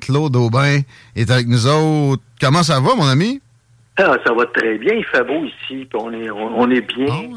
Claude 0.00 0.34
Aubin 0.36 0.80
est 1.16 1.30
avec 1.30 1.46
nous 1.46 1.66
autres. 1.66 2.22
Comment 2.40 2.62
ça 2.62 2.80
va, 2.80 2.94
mon 2.96 3.06
ami? 3.06 3.40
Ah, 3.98 4.16
ça 4.24 4.32
va 4.32 4.46
très 4.46 4.78
bien, 4.78 4.94
il 4.94 5.04
fait 5.04 5.22
beau 5.24 5.44
ici, 5.44 5.84
puis 5.84 5.88
on 6.00 6.10
est, 6.12 6.30
on, 6.30 6.60
on 6.60 6.70
est 6.70 6.80
bien. 6.80 7.28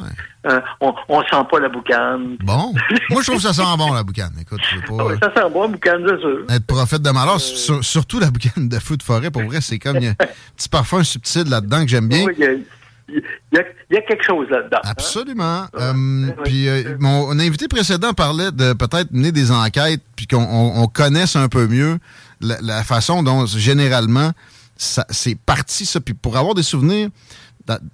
Euh, 0.45 0.61
on, 0.79 0.93
on 1.09 1.21
sent 1.23 1.45
pas 1.51 1.59
la 1.59 1.67
boucane. 1.67 2.37
Bon. 2.41 2.73
Moi, 3.09 3.21
je 3.21 3.25
trouve 3.25 3.35
que 3.35 3.41
ça 3.41 3.51
sent 3.53 3.63
bon, 3.77 3.91
la 3.93 4.03
boucane. 4.03 4.31
Écoute, 4.39 4.61
pas. 4.87 4.95
Ah 5.21 5.29
ça 5.33 5.41
sent 5.43 5.49
bon, 5.51 5.63
la 5.63 5.67
boucane, 5.67 6.03
c'est 6.07 6.19
sûr. 6.21 6.39
Être 6.49 6.65
prophète 6.65 7.01
de 7.01 7.09
malheur, 7.09 7.39
sur- 7.41 7.83
surtout 7.83 8.19
la 8.19 8.31
boucane 8.31 8.69
de 8.69 8.79
feu 8.79 8.95
de 8.95 9.03
forêt, 9.03 9.29
pour 9.29 9.41
vrai, 9.43 9.59
c'est 9.59 9.77
comme 9.79 9.97
il 9.97 10.03
y 10.03 10.07
a 10.07 10.11
un 10.11 10.15
petit 10.55 10.69
parfum 10.69 11.03
subtil 11.03 11.49
là-dedans 11.49 11.81
que 11.83 11.89
j'aime 11.89 12.07
bien. 12.07 12.23
Oui, 12.25 12.33
il 12.37 12.43
y 12.43 12.47
a, 12.47 12.53
il 12.53 13.15
y 13.51 13.57
a- 13.57 13.63
il 13.89 13.95
y 13.95 13.97
a 13.97 14.01
quelque 14.01 14.23
chose 14.23 14.47
là-dedans. 14.49 14.79
hein? 14.83 14.89
Absolument. 14.89 15.65
Euh, 15.77 16.27
puis 16.45 16.69
euh, 16.69 16.95
mon 16.99 17.37
invité 17.39 17.67
précédent 17.67 18.13
parlait 18.13 18.51
de 18.51 18.71
peut-être 18.73 19.11
mener 19.11 19.31
des 19.33 19.51
enquêtes, 19.51 20.01
puis 20.15 20.27
qu'on 20.27 20.37
on- 20.43 20.81
on 20.81 20.87
connaisse 20.87 21.35
un 21.35 21.49
peu 21.49 21.67
mieux 21.67 21.97
la, 22.43 22.83
façon 22.83 23.23
dont 23.23 23.45
généralement 23.45 24.31
c'est 24.77 25.35
parti 25.35 25.85
ça. 25.85 25.99
Puis 25.99 26.13
pour 26.13 26.37
avoir 26.37 26.55
des 26.55 26.63
souvenirs 26.63 27.09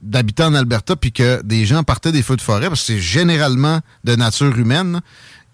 d'habitants 0.01 0.47
en 0.47 0.55
Alberta, 0.55 0.95
puis 0.95 1.11
que 1.11 1.41
des 1.43 1.65
gens 1.65 1.83
partaient 1.83 2.11
des 2.11 2.23
feux 2.23 2.35
de 2.35 2.41
forêt, 2.41 2.67
parce 2.67 2.81
que 2.81 2.87
c'est 2.93 2.99
généralement 2.99 3.81
de 4.03 4.15
nature 4.15 4.57
humaine, 4.57 5.01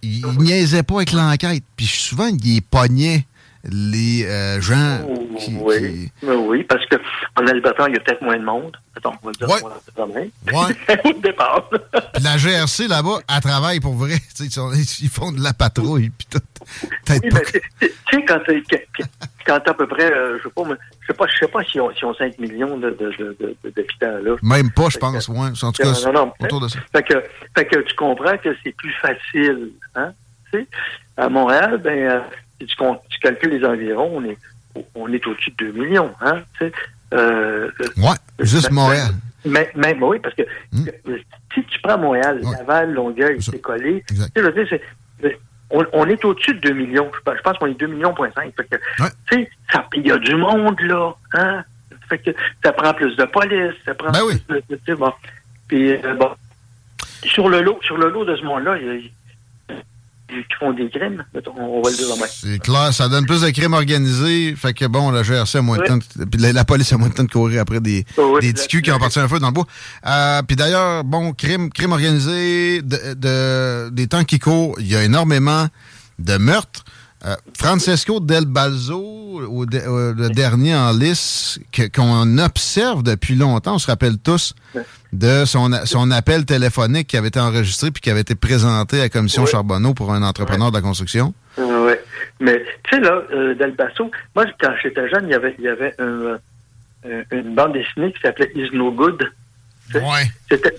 ils, 0.02 0.26
niaisaient 0.40 0.84
pas 0.84 0.96
avec 0.96 1.12
l'enquête. 1.12 1.64
Puis 1.76 1.88
souvent, 1.88 2.28
ils 2.28 2.62
pognaient 2.62 3.26
les 3.72 4.26
euh, 4.26 4.62
gens 4.62 5.00
qui, 5.40 5.56
oui, 5.60 6.12
mais 6.24 6.36
oui, 6.36 6.64
parce 6.64 6.86
que 6.86 6.96
en 7.40 7.48
Alberta, 7.48 7.88
il 7.88 7.96
y 7.96 7.98
a 7.98 8.00
peut-être 8.00 8.22
moins 8.22 8.38
de 8.38 8.44
monde. 8.44 8.78
Attends, 8.96 9.14
on 9.24 9.28
va 9.28 9.32
dire 9.34 9.50
Ouais. 9.50 10.32
Ouais. 10.54 11.00
Au 11.06 11.20
départ. 11.20 11.70
Puis 11.70 12.24
la 12.24 12.38
GRC 12.38 12.88
là-bas, 12.88 13.20
elle 13.34 13.42
travaille 13.42 13.80
pour 13.80 13.94
vrai. 13.94 14.16
Tu 14.36 14.50
sais, 14.50 14.62
Ils, 15.02 15.10
font 15.10 15.32
de 15.32 15.42
la 15.42 15.54
patrouille. 15.54 16.10
Puis 16.10 16.28
tout. 16.30 16.40
Oui, 17.10 17.30
pas. 17.30 17.40
tu 17.80 17.92
sais, 18.12 18.26
quand 18.26 18.40
quand 19.46 19.68
à 19.68 19.74
peu 19.74 19.88
près, 19.88 20.12
euh, 20.12 20.38
je 20.40 20.44
sais 20.44 20.50
pas, 20.50 20.64
je 21.02 21.08
sais 21.08 21.14
pas, 21.14 21.26
je 21.28 21.38
sais 21.38 21.48
pas 21.48 21.64
s'ils 21.64 21.82
ont, 21.82 21.94
s'ils 21.94 22.06
ont 22.06 22.14
5 22.14 22.40
millions 22.40 22.78
d'habitants, 22.78 24.18
là. 24.24 24.36
Même 24.42 24.72
pas, 24.72 24.90
je 24.90 24.98
pense. 24.98 25.28
Ouais. 25.28 25.50
En 25.62 25.72
tout 25.72 25.84
cas, 25.84 25.94
Non, 26.06 26.14
non, 26.14 26.34
autour 26.40 26.62
de 26.62 26.68
ça. 26.68 26.80
Fait 26.92 27.04
que, 27.04 27.24
fait 27.56 27.66
que 27.66 27.80
tu 27.80 27.96
comprends 27.96 28.38
que 28.38 28.56
c'est 28.64 28.76
plus 28.76 28.94
facile. 28.94 29.72
Hein? 29.96 30.14
Tu 30.52 30.60
sais, 30.60 30.68
à 31.18 31.30
Montréal, 31.30 31.78
ben, 31.78 31.98
euh, 31.98 32.20
si 32.32 32.45
tu, 32.60 32.68
tu 32.68 33.20
calcules 33.22 33.52
les 33.52 33.66
environs, 33.66 34.12
on 34.18 34.24
est, 34.26 34.38
on 34.96 35.12
est 35.12 35.26
au-dessus 35.28 35.52
de 35.52 35.66
2 35.66 35.72
millions. 35.74 36.12
Hein? 36.22 36.42
Tu 36.60 36.66
sais, 36.68 36.72
euh, 37.14 37.70
Ouais, 37.98 38.16
juste 38.40 38.72
Montréal. 38.72 39.12
Mais, 39.46 39.70
mais 39.76 39.96
oui, 40.02 40.20
parce 40.20 40.34
que 40.36 40.42
euh, 40.42 41.18
si 41.54 41.64
tu 41.66 41.80
prends 41.82 41.98
Montréal, 41.98 42.42
Laval, 42.58 42.94
Longueuil, 42.94 43.38
c'est 43.42 43.62
collé. 43.62 44.04
Tu 44.08 44.16
sais, 44.16 44.30
je 44.36 44.42
veux 44.42 44.52
dire, 44.66 44.68
c'est- 45.22 45.38
on, 45.70 45.84
on 45.94 46.08
est 46.08 46.24
au-dessus 46.26 46.54
de 46.56 46.60
2 46.60 46.74
millions. 46.74 47.12
Je 47.16 47.42
pense- 47.42 47.58
qu'on 47.58 47.66
est 47.68 47.80
2 47.80 47.88
millions, 47.88 48.14
point 48.14 48.30
5. 48.36 48.54
Fait 48.56 48.66
que, 48.66 48.76
tu 49.30 49.38
sais, 49.44 49.50
ça- 49.72 49.88
il 49.96 50.06
y 50.08 50.12
a 50.12 50.18
du 50.18 50.36
monde, 50.36 50.80
là. 50.82 51.14
Hein? 51.34 51.64
Fait 52.10 52.20
que 52.20 52.32
ça 52.64 52.72
prend 52.72 52.94
plus 52.94 53.16
de 53.16 53.26
police, 53.26 53.74
ça 53.86 53.94
prend 53.96 54.12
Ben 54.12 54.20
plus 54.28 54.42
de, 54.48 54.56
de- 54.70 54.76
tu 54.76 54.80
sais, 54.86 54.96
bon. 54.96 55.12
Puis, 55.68 55.92
euh, 55.94 56.14
bon. 56.16 56.32
Sur 57.24 57.50
le 57.50 57.62
lot, 57.62 57.80
sur 57.82 57.98
le 57.98 58.10
lot 58.10 58.26
de 58.26 58.36
ce 58.36 58.44
monde-là, 58.44 58.78
il 58.78 58.86
y 58.86 58.90
a- 58.90 58.94
il 58.94 59.06
y 59.06 59.08
a- 59.08 59.12
qui 60.28 60.56
font 60.60 60.74
des 60.74 60.90
crimes, 60.90 61.24
on 61.58 61.82
va 61.82 61.90
le 61.92 61.96
dire 61.96 62.08
de 62.16 62.20
même. 62.20 62.30
C'est 62.32 62.60
clair, 62.60 62.94
ça 62.94 63.08
donne 63.08 63.26
plus 63.26 63.42
de 63.42 63.50
crimes 63.52 63.74
organisés. 63.74 64.56
Fait 64.56 64.74
que 64.74 64.86
bon, 64.86 65.12
la 65.12 65.22
GRC 65.24 65.58
a 65.58 65.62
moins 65.62 65.78
de 65.78 65.84
temps. 65.84 65.98
de- 66.16 66.26
Puis 66.26 66.42
la, 66.42 66.52
la 66.54 66.66
police 66.66 66.92
a 66.94 66.98
moins 66.98 67.10
de 67.10 67.14
temps 67.14 67.24
de 67.24 67.32
courir 67.32 67.62
après 67.62 67.80
des, 67.80 68.06
des 68.42 68.54
ticus 68.54 68.82
qui 68.82 68.92
ont 68.92 68.98
parti 69.00 69.20
un 69.20 69.28
feu 69.28 69.40
dans 69.40 69.48
le 69.48 69.54
bois. 69.54 69.68
Euh, 70.06 70.42
puis 70.42 70.56
d'ailleurs, 70.56 71.04
bon, 71.04 71.34
crime, 71.34 71.70
crime 71.72 71.92
organisé, 71.92 72.82
de, 72.82 73.14
de- 73.14 73.90
des 73.92 74.08
temps 74.08 74.24
qui 74.24 74.40
courent, 74.40 74.76
il 74.80 74.88
y 74.88 74.96
a 74.96 75.04
énormément 75.04 75.68
de 76.20 76.38
meurtres. 76.38 76.84
Euh, 77.26 77.36
Francesco 77.58 78.20
Del 78.20 78.46
Balzo, 78.46 79.02
au 79.50 79.66
de- 79.66 79.78
euh, 79.80 80.14
le 80.16 80.30
dernier 80.30 80.76
en 80.76 80.92
lice, 80.92 81.60
qu'on 81.94 82.38
observe 82.40 83.04
depuis 83.04 83.36
longtemps, 83.36 83.76
on 83.76 83.80
se 83.80 83.88
rappelle 83.88 84.18
tous 84.18 84.54
de 85.16 85.46
son, 85.46 85.72
appel 86.12 86.46
téléphonique 86.46 87.08
qui 87.08 87.18
avait 87.18 87.30
été 87.30 87.40
enregistré 87.40 87.92
puis 87.92 88.02
qui 88.02 88.10
avait 88.10 88.22
été 88.22 88.36
présenté 88.36 89.00
à 89.00 89.04
la 89.04 89.10
commission. 89.10 89.46
Charbonneau 89.46 89.94
pour 89.94 90.14
un 90.14 90.24
entrepreneur 90.24 90.72
de 90.72 90.78
la 90.78 90.82
construction. 90.82 91.34
Ouais. 91.58 92.02
Mais, 92.40 92.64
tu 92.84 92.96
sais, 92.98 93.02
là, 93.02 93.22
euh, 93.32 93.56
Delbasso, 93.56 94.12
moi, 94.36 94.46
quand 94.60 94.72
j'étais 94.84 95.08
jeune, 95.10 95.26
il 95.26 95.32
y 95.32 95.36
avait, 95.36 95.56
il 95.58 95.64
y 95.64 95.68
avait 95.70 95.94
un, 96.00 96.04
euh, 96.04 96.38
un- 97.06 97.24
une 97.38 97.56
bande 97.56 97.74
dessinée 97.74 98.12
qui 98.12 98.20
s'appelait 98.22 98.52
Is 98.56 98.70
No 98.74 98.92
Good. 98.92 99.32
Ouais. 99.94 100.26
C'était 100.50 100.72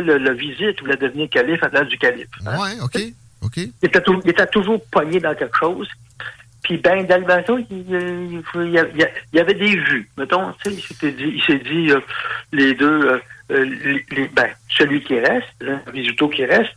le, 0.00 0.18
le 0.18 0.32
vizir 0.34 0.74
qui 0.74 0.82
voulait 0.82 0.96
devenir 0.96 1.28
calife 1.30 1.62
à 1.62 1.68
l'âge 1.68 1.88
du 1.88 1.98
calife. 1.98 2.28
hein. 2.46 2.58
Ouais, 2.58 2.80
OK. 2.82 2.98
OK. 3.42 3.56
Il 3.56 3.72
était, 3.82 4.02
il 4.24 4.30
était 4.30 4.46
toujours 4.46 4.80
pogné 4.90 5.18
dans 5.18 5.34
quelque 5.34 5.56
chose. 5.58 5.88
Puis 6.62 6.78
ben, 6.78 7.04
Dalbato, 7.04 7.58
il, 7.58 8.42
y 9.32 9.38
avait 9.40 9.54
des 9.54 9.76
vues. 9.76 10.08
Mettons, 10.16 10.52
tu 10.62 10.70
sais, 10.70 10.76
il 10.76 10.82
s'était 10.82 11.12
dit, 11.12 11.32
il 11.34 11.42
s'est 11.42 11.58
dit 11.58 11.90
euh, 11.90 12.00
les 12.52 12.74
deux, 12.74 13.02
euh, 13.04 13.20
euh, 13.50 14.28
ben, 14.32 14.48
celui 14.76 15.02
qui 15.02 15.18
reste, 15.18 15.48
le 15.60 15.78
Visuto 15.92 16.28
qui 16.28 16.44
reste, 16.44 16.74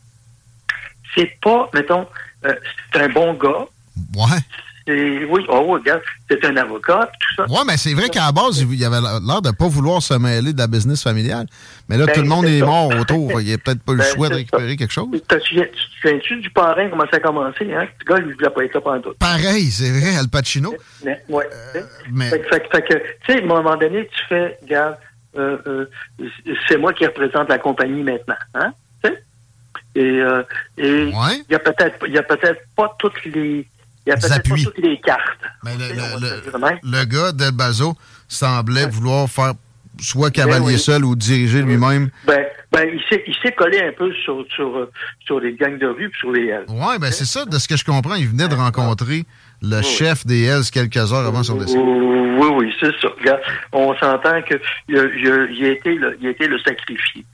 c'est 1.13 1.39
pas, 1.39 1.69
mettons, 1.73 2.07
euh, 2.45 2.55
c'est 2.91 3.01
un 3.01 3.09
bon 3.09 3.33
gars. 3.33 3.67
Ouais. 4.15 4.39
Et 4.87 5.25
oui, 5.25 5.43
oh, 5.49 5.61
regarde, 5.73 6.01
c'est 6.29 6.45
un 6.45 6.55
avocat, 6.57 7.09
tout 7.19 7.35
ça. 7.35 7.51
Ouais, 7.51 7.61
mais 7.65 7.75
c'est 7.75 7.93
vrai 7.95 8.07
qu'à 8.09 8.25
la 8.27 8.31
base, 8.31 8.59
il 8.61 8.75
y 8.75 8.85
avait 8.85 9.01
l'air 9.01 9.41
de 9.41 9.49
pas 9.49 9.67
vouloir 9.67 9.99
se 10.01 10.13
mêler 10.13 10.53
de 10.53 10.59
la 10.59 10.67
business 10.67 11.01
familiale. 11.01 11.47
Mais 11.89 11.97
là, 11.97 12.05
Ben, 12.05 12.13
tout 12.13 12.21
le 12.21 12.27
monde 12.27 12.45
est 12.45 12.59
ça. 12.59 12.65
mort 12.67 12.89
autour. 12.99 13.41
Il 13.41 13.47
n'y 13.47 13.53
a 13.53 13.57
peut-être 13.57 13.81
pas 13.81 13.93
le 13.93 13.97
Ben, 13.99 14.13
choix 14.13 14.29
de 14.29 14.35
récupérer 14.35 14.75
quelque 14.77 14.91
chose. 14.93 15.07
Tu 15.11 15.21
te 15.21 15.39
souviens- 15.43 15.65
tu 15.65 15.71
te 15.71 16.01
souviens-tu 16.01 16.35
du 16.41 16.49
parrain, 16.51 16.87
comment 16.89 17.05
ça 17.09 17.17
a 17.17 17.19
commencé, 17.19 17.73
hein? 17.73 17.87
Ce 17.99 18.05
gars, 18.05 18.19
lui, 18.19 18.29
il 18.29 18.35
voulait 18.35 18.49
pas 18.51 18.63
être 18.63 18.75
là 18.75 18.81
pendant 18.81 19.01
tout. 19.01 19.13
Pareil, 19.19 19.71
c'est 19.71 19.89
vrai, 19.89 20.15
Al 20.17 20.27
Pacino. 20.29 20.75
Mais, 21.03 21.19
ouais. 21.29 21.49
mais- 22.11 22.29
Fait, 22.29 22.39
que- 22.41 22.47
fait 22.47 22.59
que- 22.61 22.69
fait 22.69 22.81
que, 22.83 22.93
tu 22.93 23.33
sais, 23.33 23.39
à 23.39 23.43
un 23.43 23.47
moment 23.47 23.75
donné, 23.77 24.07
tu 24.07 24.21
fais, 24.29 24.57
regarde, 24.61 24.97
euh, 25.35 25.57
euh, 25.65 25.85
c'est 26.67 26.77
moi 26.77 26.93
qui 26.93 27.07
représente 27.07 27.49
la 27.49 27.57
compagnie 27.57 28.03
maintenant, 28.03 28.35
hein? 28.53 28.71
Et 29.97 30.01
euh, 30.21 30.43
et 30.77 31.03
il 31.03 31.45
y 31.49 31.55
a 31.55 31.59
peut-être 31.59 32.05
il 32.05 32.13
y 32.13 32.17
a 32.17 32.23
peut-être 32.23 32.61
pas 32.75 32.93
toutes 32.99 33.23
les 33.23 33.65
il 34.05 34.11
a 34.13 34.17
peut-être 34.17 34.47
pas 34.49 34.55
toutes 34.55 34.77
les 34.79 34.99
cartes. 35.01 35.21
Mais 35.63 35.71
le, 35.77 35.93
le- 35.93 36.51
de 36.51 36.57
même. 36.57 36.79
le 36.83 37.05
gars 37.05 37.31
d'El 37.31 37.51
Bazo 37.51 37.95
semblait 38.27 38.87
vouloir 38.87 39.29
faire 39.29 39.53
soit 39.99 40.29
cavalier 40.31 40.59
Ben 40.59 40.65
oui. 40.73 40.79
seul 40.79 41.05
ou 41.05 41.15
diriger 41.15 41.61
lui-même. 41.61 42.09
Ben, 42.25 42.45
ben, 42.71 42.89
il 42.93 43.01
s'est 43.09 43.23
il 43.27 43.35
s'est 43.41 43.53
collé 43.53 43.79
un 43.81 43.93
peu 43.97 44.11
sur 44.25 44.45
sur 44.53 44.75
euh, 44.77 44.91
sur 45.25 45.39
les 45.39 45.53
gangs 45.55 45.77
de 45.79 45.87
rue 45.87 46.11
sur 46.19 46.31
les 46.31 46.47
Hells. 46.47 46.65
Ouais, 46.69 46.99
ben 46.99 47.11
c'est 47.11 47.23
ça, 47.25 47.45
de 47.45 47.57
ce 47.57 47.67
que 47.67 47.77
je 47.77 47.85
comprends. 47.85 48.15
Il 48.15 48.27
venait 48.27 48.47
de 48.49 48.55
rencontrer 48.55 49.23
le 49.61 49.81
chef 49.81 50.25
des 50.25 50.43
Hells 50.43 50.69
quelques 50.71 50.97
heures 50.97 51.25
avant 51.25 51.43
son 51.43 51.57
décès. 51.57 51.77
Oui, 51.77 52.47
oui, 52.53 52.73
c'est 52.79 52.91
ça. 53.01 53.07
Regarde, 53.17 53.41
on 53.71 53.95
s'entend 53.95 54.41
que 54.41 54.55
il 54.89 54.97
a, 54.97 55.69
été 55.71 55.95
le, 55.95 56.17
il 56.19 56.27
a 56.27 56.29
été 56.31 56.47
le 56.47 56.59
sacrifié. 56.59 57.25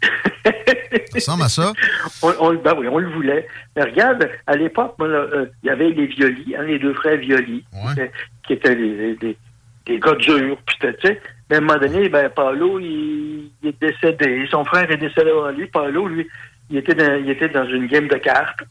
Ça 0.43 1.15
ressemble 1.15 1.43
à 1.43 1.49
ça. 1.49 1.73
On, 2.21 2.33
on- 2.39 2.53
ben 2.53 2.73
oui, 2.77 2.87
on 2.87 2.99
le 2.99 3.09
voulait. 3.09 3.47
Mais 3.75 3.83
regarde, 3.83 4.29
à 4.47 4.55
l'époque, 4.55 4.95
euh, 5.01 5.45
il 5.63 5.67
y 5.67 5.69
avait 5.69 5.89
les 5.89 6.05
Violi, 6.07 6.55
hein, 6.57 6.63
les 6.63 6.79
deux 6.79 6.93
frères 6.93 7.17
Violi, 7.17 7.63
qui 7.71 7.91
étaient, 7.91 8.11
qui 8.45 8.53
étaient 8.53 8.75
des, 8.75 9.37
gars 9.99 10.15
durs. 10.15 10.57
Puis, 10.65 10.77
tu 10.79 10.87
sais, 11.01 11.21
mais 11.49 11.55
à 11.55 11.59
un 11.59 11.61
moment 11.61 11.79
donné, 11.79 12.09
ben, 12.09 12.29
Paolo, 12.29 12.79
il, 12.79 13.51
il 13.61 13.69
est 13.69 13.81
décédé. 13.81 14.47
Son 14.49 14.63
frère 14.65 14.89
est 14.89 14.97
décédé 14.97 15.31
avant 15.31 15.49
lui. 15.51 15.67
Paolo, 15.67 16.07
lui, 16.07 16.27
il 16.69 16.77
était 16.77 16.95
dans, 16.95 17.15
il 17.15 17.29
était 17.29 17.49
dans 17.49 17.65
une 17.65 17.87
game 17.87 18.07
de 18.07 18.17
cartes. 18.17 18.63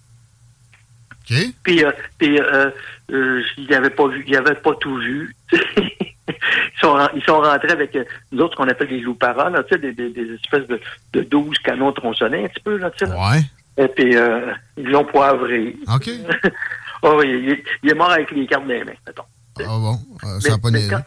Puis, 1.62 1.84
euh, 1.84 1.92
puis 2.18 2.40
euh, 2.40 2.70
euh, 3.12 3.42
ils 3.58 3.68
n'avaient 3.70 3.90
pas 3.90 4.08
vu, 4.08 4.24
ils 4.26 4.32
n'avaient 4.32 4.54
pas 4.54 4.74
tout 4.80 4.96
vu. 4.96 5.34
ils, 5.52 6.80
sont, 6.80 6.96
ils 7.14 7.22
sont 7.22 7.40
rentrés 7.40 7.70
avec 7.72 7.94
euh, 7.96 8.04
nous 8.32 8.42
autres 8.42 8.56
qu'on 8.56 8.68
appelle 8.68 8.88
des 8.88 9.00
louparas, 9.00 9.50
là, 9.50 9.62
tu 9.62 9.74
sais, 9.74 9.78
des, 9.80 9.92
des, 9.92 10.10
des 10.10 10.34
espèces 10.34 10.66
de, 10.66 10.80
de 11.12 11.22
12 11.22 11.58
canons 11.58 11.92
tronçonnés 11.92 12.44
un 12.44 12.48
petit 12.48 12.62
peu, 12.62 12.76
là. 12.78 12.90
Ouais. 13.00 13.42
Et 13.84 13.88
puis, 13.88 14.16
euh, 14.16 14.52
ils 14.76 14.88
l'ont 14.88 15.04
poivré. 15.04 15.76
OK. 15.94 16.10
oh, 17.02 17.16
oui, 17.20 17.26
il, 17.44 17.50
est- 17.50 17.64
il 17.82 17.90
est 17.90 17.94
mort 17.94 18.10
avec 18.10 18.30
les 18.32 18.46
cartes 18.46 18.66
les 18.66 18.84
mains, 18.84 18.92
mettons. 19.06 19.22
Ah 19.58 19.64
bon, 19.66 19.98
euh, 20.24 20.40
ça 20.40 20.54
a 20.54 20.58
pas 20.58 20.70
Mais- 20.70 20.88
quand- 20.88 21.04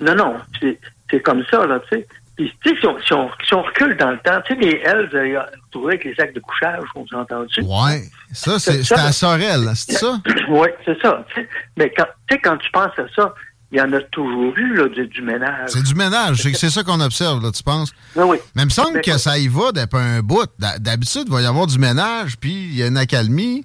non, 0.00 0.14
non, 0.14 0.36
c'est 1.10 1.20
comme 1.22 1.42
ça, 1.50 1.66
là, 1.66 1.80
tu 1.90 1.96
sais. 1.96 2.06
Puis, 2.36 2.52
tu 2.62 2.70
sais, 2.70 2.76
si 2.80 2.86
on, 2.86 2.96
si, 3.00 3.12
on, 3.14 3.30
si 3.46 3.54
on 3.54 3.62
recule 3.62 3.96
dans 3.96 4.10
le 4.10 4.18
temps, 4.18 4.40
tu 4.46 4.54
sais, 4.54 4.60
les 4.60 4.80
Hells, 4.84 5.08
euh, 5.14 5.40
retrouvés 5.66 5.94
avec 5.94 6.04
les 6.04 6.14
sacs 6.14 6.34
de 6.34 6.40
couchage, 6.40 6.82
on 6.94 7.06
s'est 7.06 7.14
entendu. 7.16 7.60
Ouais. 7.62 8.02
Ça, 8.32 8.58
c'est- 8.58 8.92
à 8.92 9.12
Sorel, 9.12 9.70
c'est 9.74 9.92
ça? 9.92 10.20
Oui, 10.50 10.68
c'est 10.84 11.00
ça. 11.00 11.24
Mais 11.78 11.90
quand, 11.96 12.04
tu 12.28 12.34
sais, 12.34 12.40
quand 12.42 12.56
tu 12.58 12.70
penses 12.70 12.92
à 12.98 13.04
ça, 13.14 13.34
il 13.72 13.78
y 13.78 13.80
en 13.80 13.92
a 13.94 14.00
toujours 14.02 14.56
eu 14.56 14.74
là, 14.76 14.88
du, 14.88 15.06
du 15.08 15.22
ménage. 15.22 15.68
C'est 15.70 15.82
du 15.82 15.94
ménage. 15.94 16.42
C'est 16.42 16.70
ça 16.70 16.82
qu'on 16.84 17.00
observe, 17.00 17.42
là, 17.42 17.50
tu 17.50 17.62
penses? 17.62 17.90
Oui, 18.14 18.24
oui. 18.28 18.36
Mais 18.54 18.62
il 18.62 18.66
me 18.66 18.70
semble 18.70 19.00
que 19.00 19.16
ça 19.18 19.38
y 19.38 19.48
va 19.48 19.72
depuis 19.72 19.96
un 19.98 20.20
bout. 20.20 20.46
D'ha- 20.58 20.78
D'habitude, 20.78 21.24
il 21.26 21.32
va 21.32 21.40
y 21.42 21.46
avoir 21.46 21.66
du 21.66 21.78
ménage, 21.78 22.36
puis 22.38 22.52
il 22.52 22.76
y 22.76 22.82
a 22.82 22.86
une 22.86 22.96
accalmie. 22.98 23.64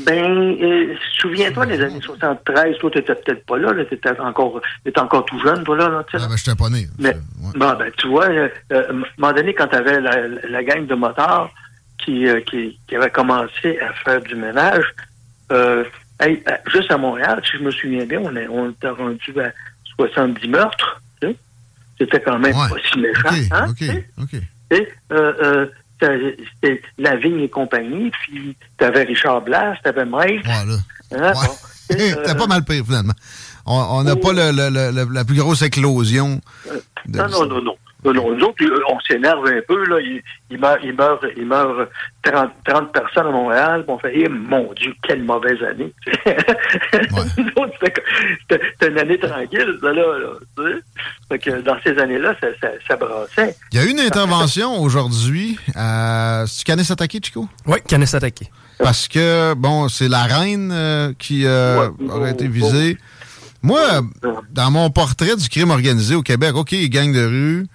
Ben, 0.00 0.58
euh, 0.62 0.94
souviens-toi 1.18 1.66
des 1.66 1.80
années 1.80 2.00
73, 2.02 2.76
toi, 2.78 2.90
t'étais 2.90 3.14
peut-être 3.14 3.46
pas 3.46 3.56
là, 3.56 3.72
là 3.72 3.84
t'étais 3.86 4.10
encore, 4.20 4.60
t'étais 4.84 5.00
encore 5.00 5.24
tout 5.24 5.38
jeune, 5.40 5.64
toi, 5.64 5.76
là, 5.76 5.88
là 5.88 6.04
tu 6.10 6.18
sais. 6.18 6.24
Ah, 6.24 6.28
ben, 6.28 6.36
je 6.36 6.44
t'ai 6.44 6.54
pas 6.54 6.68
né. 6.68 6.86
Mais, 6.98 7.14
Ouais. 7.14 7.52
bon, 7.54 7.72
ben, 7.78 7.90
tu 7.96 8.08
vois, 8.08 8.26
euh, 8.26 8.48
euh, 8.72 8.86
à 8.88 8.90
un 8.90 9.02
moment 9.18 9.32
donné, 9.32 9.54
quand 9.54 9.68
tu 9.68 9.76
avais 9.76 10.00
la, 10.00 10.28
la 10.28 10.62
gang 10.64 10.86
de 10.86 10.94
motards 10.94 11.50
qui, 11.98 12.26
euh, 12.28 12.40
qui, 12.42 12.78
qui 12.86 12.96
avait 12.96 13.10
commencé 13.10 13.78
à 13.80 13.92
faire 14.04 14.20
du 14.20 14.34
ménage, 14.34 14.84
hey, 16.20 16.42
juste 16.72 16.90
à 16.90 16.98
Montréal, 16.98 17.40
si 17.50 17.56
je 17.56 17.62
me 17.62 17.70
souviens 17.70 18.04
bien, 18.04 18.20
on, 18.22 18.36
est, 18.36 18.48
on 18.48 18.70
était 18.70 18.88
rendu 18.90 19.40
à 19.40 19.50
70 19.96 20.48
meurtres. 20.48 21.00
tu 21.22 21.28
sais. 21.28 21.36
C'était 21.98 22.20
quand 22.20 22.38
même 22.38 22.54
Ouais. 22.54 22.68
pas 22.68 22.76
si 22.92 22.98
méchant. 22.98 23.28
OK, 23.30 23.82
hein, 23.82 24.04
OK, 24.20 24.30
tu 24.70 24.76
sais. 24.76 24.88
Euh, 26.02 26.06
euh, 26.08 26.32
c'était 26.62 26.82
La 26.98 27.16
Vigne 27.16 27.40
et 27.40 27.48
compagnie, 27.48 28.10
puis 28.10 28.56
t'avais 28.78 29.04
Richard 29.04 29.40
Blas, 29.42 29.76
t'avais 29.82 30.04
Mike. 30.04 30.44
Voilà. 30.44 30.74
hein, 31.12 31.32
Ouais. 31.32 31.32
bon, 31.32 31.54
T'es 31.88 32.12
euh, 32.30 32.34
pas 32.34 32.46
mal 32.46 32.64
pire, 32.64 32.84
finalement. 32.84 33.14
On 33.64 34.02
n'a 34.04 34.12
Oh. 34.12 34.16
pas 34.16 34.32
le- 34.32 34.50
le- 34.52 34.68
le- 34.70 34.90
le- 35.04 35.12
la 35.12 35.24
plus 35.24 35.36
grosse 35.36 35.62
éclosion. 35.62 36.40
de- 37.06 37.18
Non, 37.18 37.28
non, 37.28 37.46
non, 37.46 37.62
non. 37.62 37.76
Non, 38.04 38.12
nous 38.12 38.44
autres, 38.44 38.62
euh, 38.64 38.78
on 38.88 39.00
s'énerve 39.00 39.44
un 39.46 39.60
peu, 39.66 39.84
là. 39.86 39.98
Il, 40.00 40.22
il 40.50 40.58
meurt, 40.58 40.78
il 40.84 40.92
meurt, 40.94 41.24
il 41.36 41.46
meurt 41.46 41.88
30, 42.22 42.50
30 42.64 42.92
personnes 42.92 43.26
à 43.26 43.30
Montréal, 43.30 43.84
on 43.88 43.98
fait, 43.98 44.12
eh, 44.14 44.28
mon 44.28 44.72
Dieu, 44.74 44.94
quelle 45.02 45.24
mauvaise 45.24 45.60
année. 45.64 45.92
c'était 48.48 48.88
une 48.88 48.98
année 48.98 49.18
tranquille, 49.18 49.78
ça, 49.80 49.92
là. 49.92 50.18
là, 50.18 50.28
tu 50.56 50.62
sais. 50.62 50.78
Fait 51.28 51.38
que 51.38 51.60
dans 51.62 51.76
ces 51.82 51.98
années-là, 51.98 52.34
ça, 52.40 52.48
ça, 52.60 52.68
ça 52.86 52.96
brassait. 52.96 53.56
Il 53.72 53.78
y 53.78 53.82
a 53.82 53.86
eu 53.86 53.90
une 53.90 54.00
intervention 54.00 54.80
aujourd'hui. 54.80 55.58
Euh, 55.76 56.46
tu 56.46 56.64
connais 56.64 56.84
s'attaquer, 56.84 57.20
Chico? 57.22 57.48
Oui, 57.66 57.78
Canis 57.86 58.14
attaqué. 58.14 58.48
Parce 58.78 59.08
que, 59.08 59.54
bon, 59.54 59.88
c'est 59.88 60.08
la 60.08 60.24
reine 60.24 60.70
euh, 60.72 61.12
qui 61.18 61.46
euh, 61.46 61.88
Ouais. 61.88 62.10
aurait 62.10 62.30
été 62.32 62.46
visée. 62.46 62.98
Moi, 63.62 63.80
euh, 64.24 64.32
dans 64.50 64.70
mon 64.70 64.90
portrait 64.90 65.34
du 65.34 65.48
crime 65.48 65.70
organisé 65.70 66.14
au 66.14 66.22
Québec, 66.22 66.54
OK, 66.54 66.74
gang 66.88 67.10
de 67.12 67.24
rue, 67.24 67.66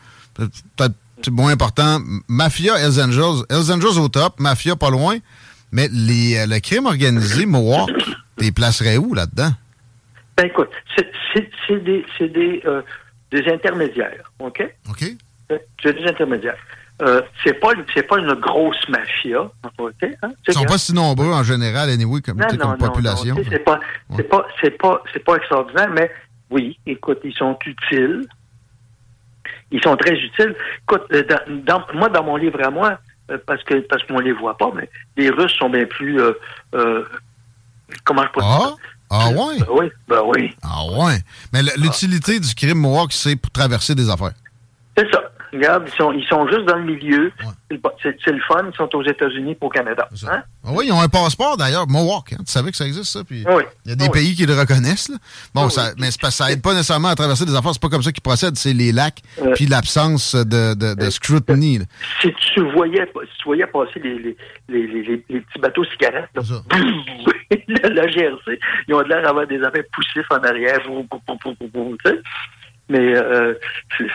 peut-être 0.76 1.30
moins 1.32 1.52
important. 1.52 2.00
Mafia, 2.28 2.76
Hells 2.80 3.00
Angels. 3.02 3.44
Hells 3.50 3.72
Angels 3.72 4.00
au 4.00 4.08
top, 4.08 4.40
Mafia 4.40 4.76
pas 4.76 4.90
loin. 4.90 5.18
Mais 5.72 5.88
les, 5.92 6.38
euh, 6.38 6.46
le 6.48 6.60
crime 6.60 6.86
organisé, 6.86 7.46
Mohawk, 7.46 7.92
t'es 8.38 8.52
placerais 8.52 8.98
où 8.98 9.14
là-dedans? 9.14 9.52
Ben 10.38 10.48
écoute, 10.48 10.70
c'est- 10.96 11.12
des, 11.84 12.06
c'est 12.18 12.28
des, 12.28 12.62
euh, 12.66 12.82
des 13.32 13.48
intermédiaires, 13.50 14.30
OK? 14.40 14.62
OK? 14.90 15.06
C'est 15.82 15.94
des 15.98 16.06
intermédiaires. 16.06 16.58
Euh, 17.02 17.22
c'est 17.44 17.54
pas 17.54 17.70
pas 18.08 18.20
une 18.20 18.34
grosse 18.34 18.88
mafia, 18.90 19.50
OK? 19.78 19.94
Hein? 20.22 20.32
Ils 20.48 20.54
sont 20.54 20.66
pas 20.66 20.78
si 20.78 20.94
nombreux 20.94 21.32
en 21.32 21.44
général, 21.44 21.90
anyway, 21.90 22.22
comme, 22.22 22.38
tu 22.40 22.50
sais, 22.50 22.58
comme 22.58 22.78
population. 22.78 23.36
non, 23.36 23.44
sais, 23.44 23.50
c'est 23.52 23.60
pas, 23.64 23.80
pas, 24.30 24.46
pas, 24.78 25.04
c'est 25.14 25.24
pas 25.24 25.36
extraordinaire, 25.38 25.90
mais 25.96 26.12
oui, 26.50 26.78
écoute, 26.86 27.20
ils 27.24 27.34
sont 27.34 27.58
utiles. 27.66 28.28
Ils 29.72 29.82
sont 29.82 29.96
très 29.98 30.14
utiles. 30.14 30.56
Écoute, 30.84 31.04
euh, 31.14 31.24
dans, 31.24 31.64
dans- 31.80 31.86
moi, 31.94 32.10
dans 32.10 32.24
mon 32.24 32.36
livre 32.36 32.60
à 32.64 32.70
moi, 32.70 33.00
euh, 33.30 33.38
parce 33.46 33.64
que 33.64 33.76
parce 33.82 34.04
qu'on 34.04 34.20
les 34.20 34.34
voit 34.34 34.58
pas, 34.58 34.72
mais 34.76 34.90
les 35.18 35.30
Russes 35.30 35.54
sont 35.58 35.70
bien 35.70 35.86
plus, 35.86 36.20
euh, 36.20 36.34
euh, 36.76 37.04
comment 38.04 38.24
je 38.24 38.30
peux 38.30 38.42
Ah? 38.44 38.58
dire? 38.60 38.76
Ah 39.10 39.30
ouais? 39.30 39.60
Ben 39.60 39.66
oui, 39.72 39.92
ben 40.08 40.22
oui. 40.26 40.56
Ah 40.64 40.86
ouais. 40.98 41.18
Mais 41.52 41.62
l'utilité 41.78 42.40
du 42.40 42.54
crime 42.56 42.78
Mohawk, 42.80 43.12
c'est 43.12 43.36
pour 43.36 43.52
traverser 43.52 43.94
des 43.94 44.10
affaires. 44.10 44.32
C'est 44.98 45.10
ça. 45.12 45.22
Regarde, 45.54 45.84
ils 45.88 45.96
sont, 45.96 46.12
ils 46.14 46.26
sont 46.28 46.48
juste 46.48 46.66
dans 46.66 46.78
le 46.78 46.84
milieu. 46.84 47.32
C'est 47.70 47.76
le- 47.76 47.82
C'est 48.02 48.18
c'est 48.24 48.32
le 48.32 48.40
fun. 48.48 48.64
Ils 48.72 48.76
sont 48.76 48.90
aux 48.96 49.04
États-Unis 49.04 49.56
pour 49.56 49.68
au 49.68 49.72
Canada. 49.72 50.08
Hein? 50.30 50.44
Ah 50.66 50.70
oui, 50.72 50.86
ils 50.88 50.92
ont 50.94 51.02
un 51.02 51.08
passeport 51.10 51.58
d'ailleurs, 51.58 51.88
Mohawk. 51.88 52.34
hein. 52.34 52.38
Tu 52.46 52.52
savais 52.52 52.72
que 52.72 52.78
ça 52.78 52.86
existe, 52.86 53.12
ça? 53.12 53.24
Puis 53.24 53.44
Oui. 53.48 53.64
il 53.86 53.90
y 53.90 53.92
a 53.94 53.96
des 53.96 54.06
Oui. 54.06 54.12
pays 54.12 54.36
qui 54.36 54.46
le 54.46 54.54
reconnaissent. 54.58 55.10
là. 55.10 55.18
Bon, 55.54 55.70
ça, 55.70 55.92
mais 55.98 56.10
ça 56.12 56.52
aide 56.52 56.62
pas 56.62 56.72
nécessairement 56.74 57.10
à 57.10 57.16
traverser 57.16 57.46
des 57.46 57.56
affaires. 57.56 57.72
C'est 57.74 57.82
pas 57.82 57.90
comme 57.90 58.02
ça 58.04 58.12
qu'ils 58.12 58.22
procèdent. 58.24 58.56
C'est 58.58 58.74
les 58.74 58.92
lacs, 58.92 59.20
Euh, 59.42 59.52
puis 59.56 59.66
l'absence 59.66 60.36
de, 60.36 60.74
de, 60.74 60.94
de 60.96 61.10
scrutiny. 61.10 61.80
là. 61.80 61.86
Si 62.22 62.34
tu 62.54 62.62
voyais, 62.72 63.06
si 63.06 63.38
tu 63.40 63.44
voyais 63.46 63.68
passer 63.68 64.00
les, 64.04 64.20
les, 64.20 64.38
les, 64.70 64.88
les, 64.88 65.04
les- 65.04 65.26
les 65.30 65.42
petits 65.42 65.60
bateaux 65.60 65.84
cigarettes, 65.86 66.30
là, 66.36 66.42
la, 67.68 67.90
la 67.90 68.08
GRC, 68.08 68.60
ils 68.88 68.94
ont 68.94 69.02
de 69.02 69.08
l'air 69.10 69.22
d'avoir 69.24 69.48
des 69.48 69.62
affaires 69.64 69.84
poussifs 69.94 70.30
en 70.32 70.38
arrière. 70.44 70.80
Boum, 70.88 71.98
tu 72.04 72.10
sais. 72.12 72.20
Mais 72.90 73.16
euh, 73.16 73.54
c'est- 73.98 74.08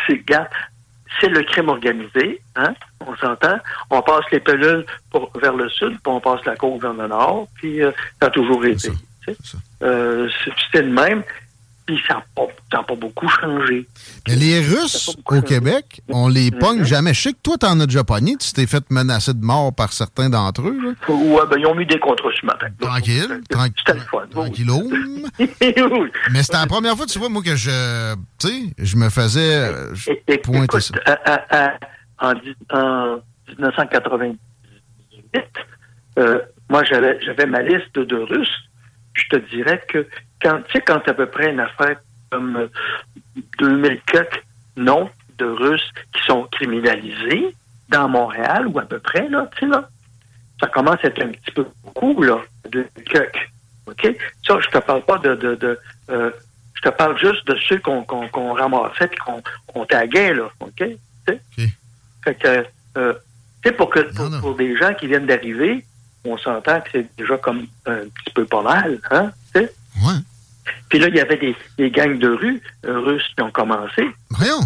c'est 1.21 1.29
le 1.29 1.43
crime 1.43 1.69
organisé, 1.69 2.41
hein? 2.57 2.75
On 3.07 3.15
s'entend. 3.17 3.59
On 3.91 4.03
passe 4.03 4.25
les 4.33 4.41
pelules 4.41 4.85
pour, 5.11 5.31
vers 5.41 5.55
le 5.55 5.69
sud, 5.69 5.91
puis 5.91 6.01
on 6.07 6.21
passe 6.21 6.45
la 6.45 6.57
côte 6.57 6.81
vers 6.81 6.93
le 6.95 7.07
nord, 7.09 7.47
puis 7.57 7.83
euh, 7.83 7.91
ça 8.21 8.29
a 8.29 8.31
toujours 8.31 8.65
été. 8.65 8.91
Euh, 9.83 10.29
c'est- 10.45 10.53
C'était 10.67 10.83
le 10.83 10.93
même, 10.93 11.23
puis 11.87 11.99
ça 12.09 12.15
n'a 12.15 12.25
pas, 12.35 12.83
pas 12.83 12.95
beaucoup 12.97 13.29
changé. 13.29 13.87
Mais 14.27 14.35
les 14.37 14.59
Russes 14.61 15.17
au 15.31 15.41
Québec, 15.43 16.01
on 16.09 16.27
les 16.29 16.51
Mhm. 16.51 16.59
pogne 16.59 16.85
jamais. 16.85 17.15
Je 17.15 17.23
sais 17.23 17.33
que 17.33 17.39
toi, 17.43 17.57
t'en 17.59 17.79
as 17.81 17.87
déjà 17.87 18.03
pogné. 18.05 18.37
Tu 18.37 18.53
t'es 18.53 18.67
fait 18.67 18.85
menacer 18.91 19.33
de 19.35 19.45
mort 19.45 19.73
par 19.75 19.93
certains 19.93 20.29
d'entre 20.29 20.63
eux. 20.63 20.77
là. 20.83 21.15
Ouais, 21.15 21.43
ben, 21.51 21.57
ils 21.59 21.67
ont 21.67 21.75
mis 21.77 21.87
des 21.87 21.99
contrats 22.01 22.31
ce 22.41 22.45
matin. 22.45 22.67
Tranquille. 22.81 23.41
C'était 23.49 23.95
le 23.95 24.01
fun. 24.01 24.27
Tranquillou. 24.31 24.91
Oui. 24.91 25.25
Mais 26.33 26.43
c'était 26.43 26.59
la 26.59 26.67
première 26.67 26.97
fois, 26.97 27.07
tu 27.07 27.19
vois, 27.19 27.29
moi, 27.29 27.43
que 27.43 27.55
je. 27.57 28.15
Tu 28.39 28.47
sais, 28.49 28.63
je 28.79 28.97
me 28.97 29.09
faisais 29.09 29.57
euh, 29.57 29.95
je 29.95 30.11
et- 30.27 30.39
pointer 30.39 30.65
écoute, 30.65 30.81
ça. 30.81 30.95
à- 31.07 31.35
à- 31.35 31.67
à- 31.69 31.79
en, 32.19 32.35
dix- 32.35 32.57
en 32.73 33.19
1998, 33.59 34.39
euh, 36.19 36.41
moi, 36.69 36.83
j'avais 36.85 37.47
ma 37.47 37.63
liste 37.63 37.99
de 37.99 38.17
Russes. 38.17 38.49
Je 39.15 39.23
te 39.31 39.37
dirais 39.55 39.83
que 39.89 40.07
quand 40.43 40.61
tu 40.67 40.73
sais, 40.73 40.81
quand 40.81 41.07
à 41.07 41.15
peu 41.15 41.27
près 41.27 41.51
une 41.51 41.61
affaire 41.61 41.97
comme 42.31 42.57
euh, 42.57 42.69
2000 43.59 44.01
quelques 44.07 44.43
noms 44.77 45.11
de 45.39 45.47
Russes 45.47 45.93
qui 46.13 46.23
sont 46.27 46.45
criminalisés 46.53 47.55
dans 47.89 48.09
Montréal, 48.09 48.67
ou 48.67 48.79
à 48.79 48.83
peu 48.83 48.99
près, 48.99 49.29
là, 49.29 49.49
tu 49.57 49.61
sais, 49.61 49.67
là, 49.67 49.89
ça 50.61 50.67
commence 50.69 51.05
à 51.05 51.09
être 51.09 51.23
un 51.23 51.29
petit 51.29 51.51
peu 51.53 51.67
beaucoup, 51.85 52.23
là, 52.23 52.41
de 52.71 52.87
quelques. 53.05 53.51
OK? 53.87 54.17
Ça, 54.47 54.59
je 54.61 54.69
te 54.69 54.79
parle 54.79 55.03
pas 55.03 55.19
de... 55.19 55.35
de, 55.35 55.55
de 55.55 55.79
euh, 56.11 56.31
je 56.75 56.91
te 56.91 56.95
parle 56.95 57.19
juste 57.19 57.47
de 57.47 57.57
ceux 57.69 57.79
qu'on 57.79 58.03
qu'on 58.03 58.53
ramassait 58.53 59.07
et 59.11 59.17
qu'on 59.67 59.87
taguait, 59.87 60.35
là. 60.35 60.51
OK? 60.61 60.85
Fait 62.23 62.35
que, 62.35 62.67
euh, 62.99 63.15
tu 63.63 63.69
sais, 63.71 63.73
pour, 63.73 63.89
que, 63.89 64.01
pour, 64.15 64.41
pour 64.41 64.55
des 64.57 64.77
gens 64.77 64.93
qui 64.95 65.07
viennent 65.07 65.27
d'arriver, 65.27 65.85
on 66.25 66.37
s'entend 66.37 66.81
que 66.81 66.89
c'est 66.93 67.17
déjà 67.17 67.39
comme 67.39 67.67
un 67.87 68.01
petit 68.01 68.33
peu 68.35 68.45
pas 68.45 68.63
mal, 68.63 68.99
hein? 69.11 69.33
Puis 70.89 70.99
là, 70.99 71.09
il 71.09 71.15
y 71.17 71.21
avait 71.21 71.37
des, 71.37 71.55
des 71.79 71.91
gangs 71.91 72.19
de 72.19 72.29
rue 72.29 72.61
euh, 72.85 73.01
russes 73.01 73.27
qui 73.37 73.43
ont 73.43 73.51
commencé. 73.51 74.07
Voyons. 74.31 74.61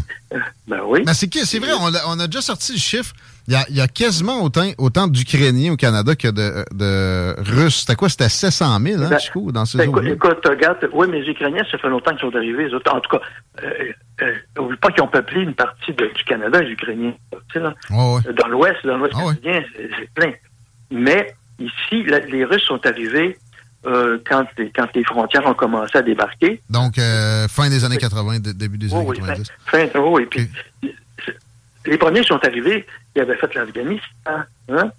Ben 0.69 0.81
oui. 0.87 1.03
Mais 1.07 1.15
c'est 1.15 1.29
qui- 1.29 1.45
c'est 1.47 1.59
vrai, 1.59 1.73
on 1.81 1.95
a, 1.95 1.99
on 2.09 2.19
a 2.21 2.27
déjà 2.27 2.41
sorti 2.41 2.73
le 2.73 2.79
chiffre. 2.79 3.13
Il 3.49 3.55
y 3.55 3.57
a, 3.57 3.65
il 3.69 3.77
y 3.77 3.81
a 3.81 3.89
quasiment 3.89 4.43
autant, 4.45 4.71
autant 4.79 5.09
d'Ukrainiens 5.09 5.73
au 5.73 5.77
Canada 5.77 6.15
que 6.15 6.29
de, 6.29 6.65
de 6.73 7.35
Russes. 7.51 7.81
C'était 7.81 7.97
quoi? 7.97 8.09
C'était 8.09 8.29
700 8.29 8.79
000, 8.81 9.03
hein, 9.03 9.09
Ben, 9.11 9.19
Chico, 9.19 9.51
dans 9.51 9.65
ces 9.65 9.79
Ben, 9.79 9.89
eaux-là? 9.89 10.11
écoute, 10.11 10.39
regarde, 10.47 10.89
oui, 10.93 11.07
mais 11.11 11.21
les 11.23 11.31
Ukrainiens, 11.31 11.65
ça 11.71 11.79
fait 11.79 11.89
longtemps 11.89 12.13
qu'ils 12.13 12.21
sont 12.31 12.37
arrivés. 12.37 12.69
les 12.69 12.75
autres. 12.75 12.95
En 12.95 13.01
tout 13.01 13.11
cas, 13.17 13.23
euh, 13.65 13.93
euh, 14.23 14.35
oublie 14.63 14.77
pas 14.77 14.91
qu'ils 14.93 15.03
ont 15.03 15.09
peuplé 15.09 15.41
une 15.41 15.55
partie 15.55 15.93
de- 15.93 16.11
du 16.15 16.25
Canada, 16.25 16.61
les 16.61 16.71
Ukrainiens. 16.71 17.15
Là, 17.55 17.75
ouais. 17.91 18.21
Dans 18.35 18.47
l'Ouest, 18.49 18.87
dans 18.87 18.99
l'Ouest 18.99 19.15
canadien, 19.15 19.65
c'est 19.75 19.91
c'est 19.99 20.11
plein. 20.15 20.33
Mais 20.93 21.35
ici, 21.59 22.05
la- 22.05 22.21
les 22.21 22.45
Russes 22.45 22.65
sont 22.65 22.85
arrivés 22.87 23.37
euh, 23.87 24.19
quand, 24.29 24.45
les, 24.59 24.71
quand 24.71 24.87
les 24.95 25.05
frontières 25.05 25.47
ont 25.47 25.55
commencé 25.55 25.97
à 25.99 26.03
débarquer. 26.03 26.61
Donc, 26.69 26.99
euh, 26.99 27.49
fin 27.49 27.69
des 27.71 27.85
années 27.85 27.97
80, 27.99 28.39
dé- 28.41 28.53
début 28.55 28.79
des 28.79 28.93
années 28.95 29.05
oui, 29.07 29.17
90. 29.19 29.49
fin, 29.67 29.87
fin- 29.89 29.99
oui, 30.01 30.27
puis 30.27 30.51
les 31.87 31.97
premiers 31.99 32.21
qui 32.21 32.27
sont 32.29 32.45
arrivés, 32.45 32.87
ils 33.17 33.23
avaient 33.23 33.37
fait 33.37 33.55
l'Afghanistan. 33.55 34.45
Hein? 34.69 34.91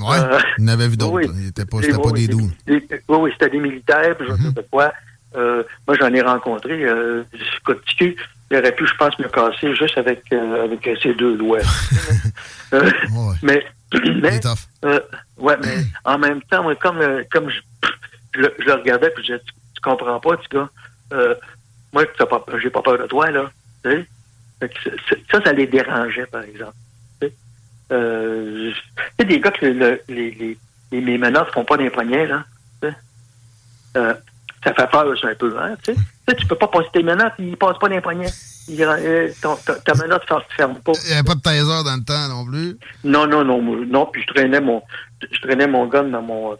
Ouais, 0.00 0.16
Euh, 0.16 0.38
il 0.58 0.64
en 0.64 0.68
avait 0.68 0.86
vu 0.88 0.96
d'autres. 0.96 1.12
oui. 1.16 1.26
pas, 1.26 1.32
Et 1.32 1.44
c'était 1.46 1.64
pas 1.66 1.78
oui, 2.12 2.26
des 2.26 2.28
doux. 2.32 2.50
des- 2.66 2.80
des- 2.80 3.02
Oui, 3.08 3.18
oui, 3.20 3.30
c'était 3.32 3.50
des 3.50 3.58
militaires, 3.58 4.16
puis 4.16 4.28
je 4.28 4.32
Mhm. 4.32 4.42
sais 4.42 4.52
pas 4.54 4.62
quoi. 4.70 4.92
Euh, 5.36 5.64
moi, 5.88 5.96
j'en 6.00 6.14
ai 6.14 6.20
rencontré. 6.22 6.84
Euh, 6.84 7.24
écoute, 7.60 7.82
Ticu, 7.88 8.16
il 8.50 8.56
aurait 8.56 8.74
pu, 8.76 8.86
je 8.86 8.94
pense, 8.94 9.18
me 9.18 9.26
casser 9.28 9.74
juste 9.74 9.98
avec, 9.98 10.22
euh, 10.32 10.64
avec 10.64 10.88
ses 11.02 11.14
deux 11.14 11.36
doigts. 11.36 11.58
Euh, 12.74 12.82
Ouais, 13.12 13.34
mais, 13.42 13.64
mais 14.22 14.40
euh, 14.84 15.00
ouais, 15.38 15.56
mais 15.62 15.84
en 16.04 16.18
même 16.18 16.42
temps, 16.42 16.62
moi, 16.62 16.74
comme, 16.76 16.98
euh, 16.98 17.22
comme 17.30 17.48
je, 17.50 17.60
je, 18.34 18.40
le- 18.40 18.54
je 18.58 18.64
le 18.64 18.74
regardais, 18.74 19.10
puis 19.10 19.24
je 19.24 19.32
disais, 19.32 19.44
tu, 19.46 19.52
tu 19.74 19.80
comprends 19.82 20.20
pas, 20.20 20.36
petit 20.36 20.48
gars. 20.52 20.68
Euh, 21.12 21.34
moi, 21.92 22.04
j'ai 22.60 22.70
pas 22.70 22.82
peur 22.82 22.98
de 22.98 23.06
toi, 23.06 23.30
là. 23.30 23.50
Tu 23.84 23.90
sais? 23.90 24.06
Ça, 25.30 25.42
ça 25.42 25.52
les 25.52 25.66
dérangeait, 25.66 26.26
par 26.26 26.42
exemple. 26.42 26.74
Tu 27.20 27.28
sais, 27.28 27.34
euh, 27.92 28.72
tu 29.18 29.24
des 29.24 29.40
gars 29.40 29.50
que 29.52 29.64
le- 29.66 30.02
les, 30.08 30.30
les, 30.32 30.58
les, 30.92 31.00
les 31.00 31.18
menottes 31.18 31.52
font 31.52 31.64
pas 31.64 31.76
des 31.76 31.88
poignets, 31.90 32.26
là. 32.26 32.44
Tu 32.82 32.88
sais? 32.88 32.94
Ça 34.64 34.74
fait 34.74 34.90
peur, 34.90 35.06
ça, 35.20 35.28
un 35.28 35.34
peu, 35.34 35.54
hein, 35.58 35.74
tu 35.82 35.94
sais. 35.94 36.34
Tu 36.36 36.46
peux 36.46 36.56
pas 36.56 36.68
passer 36.68 36.88
tes 36.92 37.02
menottes, 37.02 37.32
ils 37.38 37.56
passent 37.56 37.78
pas 37.78 37.88
des 37.88 38.00
poignets. 38.00 38.30
Ils, 38.68 38.82
euh, 38.82 39.28
ton- 39.40 39.56
ta, 39.56 39.74
ta 39.76 39.94
menotte 39.94 40.28
ne 40.30 40.36
ferme 40.56 40.74
pas. 40.80 40.92
Il 41.04 41.06
n'y 41.08 41.12
avait 41.14 41.22
pas 41.22 41.34
de 41.36 41.40
taser 41.40 41.60
dans 41.84 41.96
le 41.96 42.04
temps 42.04 42.28
non 42.28 42.44
plus? 42.44 42.76
Non, 43.04 43.26
non, 43.26 43.44
non, 43.44 43.62
non, 43.86 44.06
puis 44.12 44.22
je 44.28 44.34
traînais 44.34 44.60
mon, 44.60 44.82
je 45.30 45.40
traînais 45.40 45.66
mon 45.66 45.86
gun 45.86 46.04
dans 46.04 46.20
mon, 46.20 46.58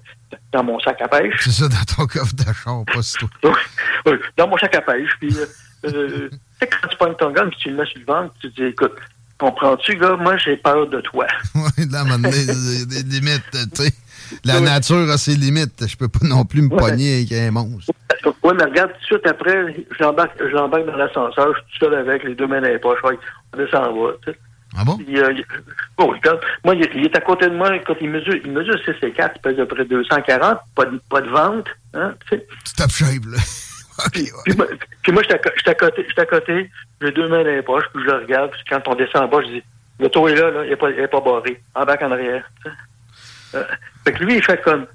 dans 0.53 0.65
mon 0.65 0.79
sac 0.81 1.03
à 1.03 1.09
pêche. 1.09 1.35
C'est 1.41 1.51
ça 1.51 1.69
dans 1.69 1.85
ton 1.97 2.07
coffre 2.07 2.35
d'achat, 2.35 2.71
pas 2.95 3.03
si. 3.03 3.17
Oui, 3.45 4.13
dans 4.37 4.49
mon 4.49 4.57
sac 4.57 4.75
à 4.77 4.81
pêche. 4.81 5.11
Puis, 5.21 5.37
euh, 5.37 5.47
euh, 5.87 6.29
tu 6.31 6.39
sais, 6.61 6.69
quand 6.69 6.89
tu 6.89 6.97
pognes 6.97 7.15
ton 7.17 7.31
gun, 7.33 7.49
puis 7.49 7.59
tu 7.61 7.71
le 7.71 7.77
mets 7.77 7.87
sur 7.87 7.99
le 7.99 8.07
ventre, 8.07 8.33
tu 8.41 8.51
te 8.53 8.63
dis, 8.63 8.69
écoute, 8.69 8.95
comprends-tu, 9.39 9.97
gars, 9.97 10.17
moi, 10.17 10.37
j'ai 10.39 10.57
peur 10.57 10.87
de 10.89 11.01
toi. 11.03 11.27
Ouais, 11.55 11.85
là, 11.91 11.99
à 11.99 12.03
un 12.03 12.05
moment 12.05 12.19
donné, 12.31 12.47
des 12.87 13.03
limites, 13.03 13.43
tu 13.53 13.85
sais. 13.85 13.93
La 14.45 14.57
Oui. 14.59 14.63
nature 14.65 15.11
a 15.11 15.19
ses 15.19 15.35
limites. 15.37 15.87
Je 15.87 15.97
peux 15.97 16.09
pas 16.09 16.21
non 16.23 16.45
plus 16.45 16.63
me 16.63 16.69
Ouais. 16.73 16.79
pogner 16.79 17.17
avec 17.17 17.33
un 17.33 17.51
monstre. 17.51 17.93
Oui, 18.43 18.55
mais 18.57 18.65
regarde, 18.65 18.93
tout 18.93 18.99
de 19.01 19.05
suite 19.05 19.27
après, 19.27 19.75
je 19.91 20.03
l'embarque, 20.03 20.33
je 20.41 20.55
l'embarque 20.55 20.87
dans 20.87 20.97
l'ascenseur, 20.97 21.55
je 21.55 21.61
suis 21.71 21.79
tout 21.79 21.85
seul 21.87 21.95
avec, 21.95 22.25
les 22.25 22.35
deux 22.35 22.47
mains 22.47 22.61
dans 22.61 22.69
les 22.69 22.79
poches, 22.79 22.99
on 23.05 23.57
descend 23.57 23.85
en 23.89 23.93
bas, 24.05 24.13
tu 24.25 24.33
sais. 24.33 24.39
Ah 24.77 24.85
bon? 24.85 24.99
Euh, 25.01 25.33
il- 25.33 25.45
oh, 25.97 26.07
regarde, 26.09 26.41
moi, 26.65 26.75
il, 26.75 26.87
il 26.95 27.05
est 27.07 27.17
à 27.17 27.21
côté 27.21 27.47
de 27.49 27.55
moi, 27.55 27.71
quand 27.87 27.95
il 28.01 28.11
mesure, 28.11 28.35
il 28.45 28.51
mesure 28.53 28.79
6 28.85 28.93
et 29.07 29.13
4, 29.13 29.33
il 29.37 29.41
pèse 29.41 29.61
à 29.61 29.67
peu 29.67 29.75
près 29.77 29.85
240, 29.87 30.59
pas 30.75 30.85
de, 30.85 31.01
pas 31.11 31.21
de 31.23 31.29
vente, 31.29 31.67
hein, 31.95 32.15
tu 32.31 32.39
tapes 32.77 32.91
shape, 32.91 33.25
là. 33.27 33.39
Puis, 34.13 34.23
ouais. 34.23 34.29
puis 34.45 34.55
moi, 34.57 34.67
puis 35.03 35.11
moi, 35.13 35.23
j'étais 35.23 35.71
à 35.71 35.75
côté, 35.75 36.05
j'étais 36.09 36.21
à 36.21 36.27
côté, 36.27 36.71
j'ai 37.03 37.11
deux 37.11 37.27
mains 37.29 37.43
dans 37.43 37.51
les 37.51 37.63
poches, 37.63 37.87
puis 37.93 38.03
je 38.05 38.09
le 38.11 38.19
regarde, 38.19 38.51
puis 38.53 38.61
quand 38.71 38.81
on 38.87 38.95
descend 38.95 39.23
en 39.25 39.29
bas, 39.29 39.39
je 39.43 39.55
dis, 39.55 39.63
le 39.99 40.09
tour 40.09 40.29
est 40.31 40.37
là, 40.37 40.51
là, 40.53 40.65
il 40.65 40.71
n'est 40.71 40.77
pas, 40.77 40.93
pas 41.09 41.21
barré, 41.21 41.61
en 41.75 41.85
bas 41.85 41.97
en 42.03 42.13
arrière. 42.13 42.49
Euh, 43.55 43.65
fait 44.05 44.13
que 44.13 44.25
lui, 44.25 44.37
il 44.37 44.43
fait 44.43 44.61
comme, 44.63 44.87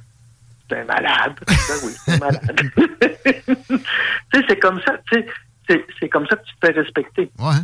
c'est 0.70 0.80
un 0.80 0.86
malade. 0.86 1.34
Ben 1.48 1.56
oui, 1.84 1.94
c'est 2.06 2.14
un 2.14 2.18
malade. 2.18 2.56
tu 3.26 4.40
sais, 4.40 4.46
c'est 4.48 4.60
comme 4.60 4.80
ça, 4.86 4.94
tu 5.12 5.18
sais, 5.20 5.26
c'est, 5.70 5.86
c'est 6.00 6.10
comme 6.10 6.28
ça 6.28 6.36
que 6.36 6.44
tu 6.46 6.54
te 6.60 6.68
fais 6.68 6.74
respecter. 6.80 7.32
Ouais. 7.40 7.56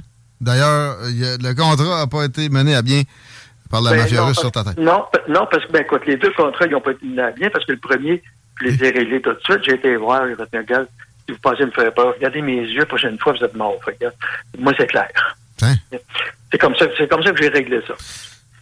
D'ailleurs, 0.42 0.98
a- 1.02 1.08
le 1.10 1.54
contrat 1.54 2.00
n'a 2.00 2.08
pas 2.08 2.26
été 2.26 2.50
mené 2.50 2.76
à 2.76 2.82
bien 2.82 3.02
par 3.70 3.82
la 3.82 3.92
Ben, 3.92 3.98
mafia 4.00 4.22
non, 4.22 4.28
russe 4.28 4.40
sur 4.40 4.52
ta 4.52 4.64
tête. 4.64 4.78
Non, 4.78 5.06
non, 5.28 5.48
parce 5.52 5.66
que, 5.66 5.72
ben, 5.72 5.82
écoute, 5.82 6.02
les 6.08 6.18
deux 6.18 6.32
contrats, 6.32 6.66
ils 6.66 6.72
n'ont 6.72 6.82
pas 6.82 6.92
été 6.92 7.06
menés 7.06 7.22
à 7.22 7.32
bien, 7.32 7.50
parce 7.50 7.66
que 7.66 7.74
le 7.74 7.78
premier, 7.78 8.24
je 8.62 8.66
les 8.68 8.84
ai 8.84 8.90
réglés 8.92 9.22
tout 9.22 9.34
de 9.34 9.40
suite. 9.42 9.60
J'ai 9.66 9.76
été 9.76 9.96
voir, 9.98 10.28
j'ai 10.28 10.36
fait, 10.36 10.58
regarde, 10.58 10.88
si 11.26 11.34
vous 11.34 11.40
pensez 11.40 11.66
me 11.66 11.72
faire 11.72 11.94
peur, 11.94 12.14
regardez 12.16 12.42
mes 12.42 12.62
yeux, 12.62 12.80
la 12.80 12.86
prochaine 12.86 13.20
fois, 13.20 13.34
vous 13.34 13.44
êtes 13.44 13.56
mort. 13.56 13.76
Regarde, 13.86 14.16
moi, 14.58 14.74
c'est 14.78 14.88
clair. 14.88 15.10
Hein? 15.62 15.76
C'est 16.52 16.58
comme 16.58 16.76
ça, 16.76 16.86
c'est 16.98 17.08
comme 17.10 17.22
ça 17.22 17.32
que 17.32 17.44
j'ai 17.44 17.50
réglé 17.50 17.82
ça. 17.86 17.94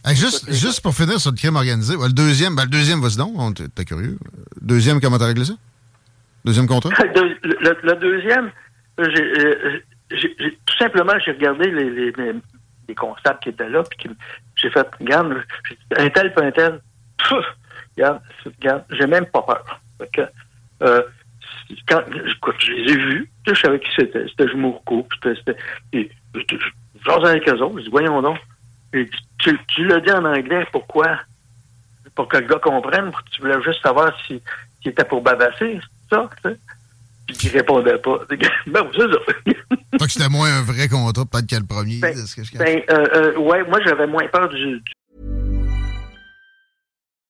Juste, 0.06 0.50
juste 0.52 0.80
pour 0.80 0.94
finir 0.94 1.20
sur 1.20 1.30
le 1.30 1.36
crime 1.36 1.56
organisé, 1.56 1.94
le 1.94 2.12
deuxième, 2.12 2.54
ben, 2.56 2.64
le 2.64 2.70
deuxième, 2.70 3.00
vas-y 3.00 3.16
donc, 3.16 3.32
on- 3.36 3.52
t'es 3.52 3.84
curieux. 3.84 4.18
Deuxième, 4.60 5.00
comment 5.00 5.18
t'as 5.18 5.26
réglé 5.26 5.44
ça? 5.44 5.54
Deuxième 6.44 6.66
contrat? 6.66 6.90
Le, 7.14 7.76
le- 7.82 7.96
deuxième, 7.96 8.50
euh, 9.00 9.80
j'ai- 10.10 10.58
tout 10.64 10.76
simplement, 10.78 11.12
j'ai 11.24 11.32
regardé 11.32 11.70
les, 11.70 11.90
les, 11.90 12.12
les, 12.12 12.32
les 12.88 12.94
constables 12.94 13.38
qui 13.40 13.50
étaient 13.50 13.68
là, 13.68 13.82
puis 13.82 14.08
j'ai 14.56 14.70
fait, 14.70 14.86
regarde, 15.00 15.42
un 15.96 16.08
tel, 16.10 16.32
pas 16.32 16.44
un 16.44 16.50
tel. 16.52 16.80
Regarde, 18.00 18.84
j'ai 18.90 19.06
même 19.06 19.26
pas 19.26 19.42
peur. 19.42 19.80
Que, 20.12 20.22
euh, 20.82 21.02
quand, 21.88 22.00
je 22.60 22.70
les 22.72 22.92
ai 22.92 22.96
vus, 22.96 23.30
je 23.46 23.54
savais 23.54 23.80
qui 23.80 23.88
c'était. 23.96 24.26
C'était 24.28 24.48
Jumourco, 24.48 25.02
puis 25.02 25.18
c'était, 25.22 25.38
c'était, 25.38 25.58
et, 25.92 26.10
je, 26.34 26.40
je, 26.50 26.56
je 26.56 27.04
jasais 27.10 27.28
avec 27.30 27.48
eux 27.48 27.60
autres, 27.60 27.78
je 27.78 27.84
dis, 27.84 27.90
voyons 27.90 28.22
donc. 28.22 28.38
Et 28.94 29.08
tu, 29.38 29.58
tu, 29.68 29.86
l'as 29.86 30.00
dit 30.00 30.10
en 30.10 30.24
anglais, 30.24 30.66
pourquoi? 30.72 31.18
Pour 32.14 32.28
que 32.28 32.38
le 32.38 32.46
gars 32.46 32.58
comprenne, 32.58 33.10
pour 33.10 33.22
que 33.22 33.30
tu 33.30 33.42
voulais 33.42 33.62
juste 33.62 33.82
savoir 33.82 34.12
si, 34.26 34.40
s'il 34.82 34.92
était 34.92 35.04
pour 35.04 35.22
bavasser, 35.22 35.80
c'est 35.80 36.16
ça, 36.16 36.28
tu 36.42 36.50
sais? 36.50 36.56
Puis 37.26 37.36
il 37.44 37.50
répondait 37.50 37.98
pas. 37.98 38.20
Ben, 38.66 38.82
oui, 38.82 38.90
c'est 38.94 39.12
ça. 39.12 39.18
Fait 39.98 40.06
que 40.06 40.12
c'était 40.12 40.28
moins 40.28 40.58
un 40.58 40.62
vrai 40.62 40.88
contrat, 40.88 41.24
peut-être 41.24 41.46
que 41.46 41.56
le 41.56 41.66
premier. 41.66 41.98
Ben, 42.00 42.14
c'est 42.14 42.26
ce 42.26 42.36
que 42.36 42.44
je 42.44 42.56
ben, 42.56 42.82
euh, 42.90 43.06
euh, 43.14 43.38
ouais, 43.38 43.62
moi, 43.64 43.80
j'avais 43.84 44.06
moins 44.06 44.26
peur 44.28 44.48
du 44.48 44.82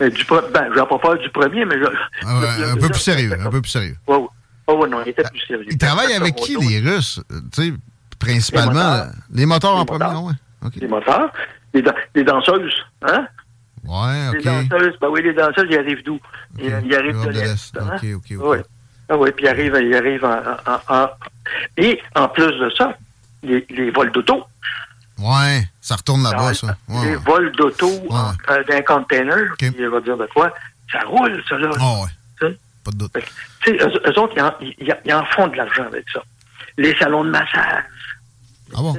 Mais 0.00 0.10
du, 0.10 0.24
ben, 0.24 0.70
j'ai 0.74 0.84
pas 0.86 0.98
peur 0.98 1.18
du 1.18 1.30
premier, 1.30 1.64
mais 1.64 1.78
je, 1.78 1.86
Ah 2.26 2.40
ouais, 2.40 2.70
un 2.70 2.76
peu 2.76 2.88
plus 2.88 3.00
sérieux, 3.00 3.32
un 3.40 3.50
peu 3.50 3.62
plus 3.62 3.70
sérieux. 3.70 3.96
Ouais, 4.06 4.16
ouais. 4.16 4.26
Oh, 4.66 4.74
ouais, 4.74 4.88
non, 4.88 5.00
il 5.04 5.10
était 5.10 5.22
plus 5.22 5.40
sérieux. 5.40 5.66
Ils 5.70 5.78
travaillent 5.78 6.12
avec 6.14 6.34
qui, 6.34 6.56
les 6.56 6.80
Russes? 6.80 7.20
Euh, 7.32 7.40
Tu 7.52 7.62
sais, 7.70 7.72
principalement, 8.18 8.72
Les 8.72 8.76
moteurs. 8.76 9.12
les 9.32 9.46
moteurs 9.46 9.74
en 9.76 9.80
Les 9.80 9.86
premier, 9.86 10.04
ah 10.08 10.18
ouais. 10.20 10.32
Les 10.80 10.88
moteurs, 10.88 11.32
les, 11.72 11.82
dan- 11.82 11.94
les 12.14 12.24
danseuses, 12.24 12.74
hein? 13.02 13.26
Ouais, 13.84 14.32
Les 14.32 14.38
OK. 14.38 14.44
danseuses, 14.68 14.94
ben 15.00 15.08
oui, 15.10 15.22
les 15.22 15.32
danseuses, 15.32 15.66
ils 15.70 15.78
arrivent 15.78 16.02
d'où? 16.04 16.18
Ils, 16.58 16.74
Ok. 16.74 16.82
ils 16.84 16.94
arrivent 16.94 17.24
de 17.24 17.30
l'Est. 17.30 17.76
hein? 17.78 17.90
Ok, 17.94 18.04
ok, 18.16 18.38
ok. 18.38 18.44
Oui. 18.50 18.58
Ah 19.08 19.16
oui, 19.16 19.30
puis 19.30 19.44
ils 19.44 19.48
arrivent, 19.48 19.78
ils 19.80 19.94
arrivent 19.94 20.24
en, 20.24 20.38
en- 20.38 20.94
en- 20.94 20.94
en- 21.04 21.08
Et 21.76 22.00
en 22.16 22.28
plus 22.28 22.50
de 22.58 22.68
ça, 22.76 22.96
les, 23.44 23.64
les 23.70 23.90
vols 23.92 24.10
d'auto. 24.10 24.44
Ouais, 25.18 25.62
ça 25.86 25.94
retourne 25.94 26.24
là-bas, 26.24 26.52
ça. 26.52 26.76
Ouais, 26.88 27.04
les 27.04 27.10
ouais. 27.10 27.22
vols 27.24 27.52
d'auto 27.52 27.88
euh, 27.88 28.64
d'un 28.64 28.82
container, 28.82 29.54
il 29.62 29.88
va 29.88 30.00
dire 30.00 30.16
de 30.16 30.26
quoi? 30.34 30.52
Ça 30.90 30.98
roule, 31.06 31.40
ça, 31.48 31.56
là. 31.58 31.70
Sais? 32.40 32.58
pas 32.82 32.90
de 32.90 32.96
doute. 32.96 33.12
Que, 33.12 33.70
eux, 33.70 34.02
eux 34.04 34.18
autres, 34.18 34.32
ils 34.36 34.42
en, 34.42 34.52
ils, 34.60 34.96
ils 35.04 35.14
en 35.14 35.24
font 35.26 35.46
de 35.46 35.54
l'argent 35.54 35.84
avec 35.84 36.04
ça. 36.12 36.20
Les 36.76 36.92
salons 36.96 37.22
de 37.22 37.30
massage. 37.30 37.84
Ah 38.74 38.78
bon? 38.78 38.98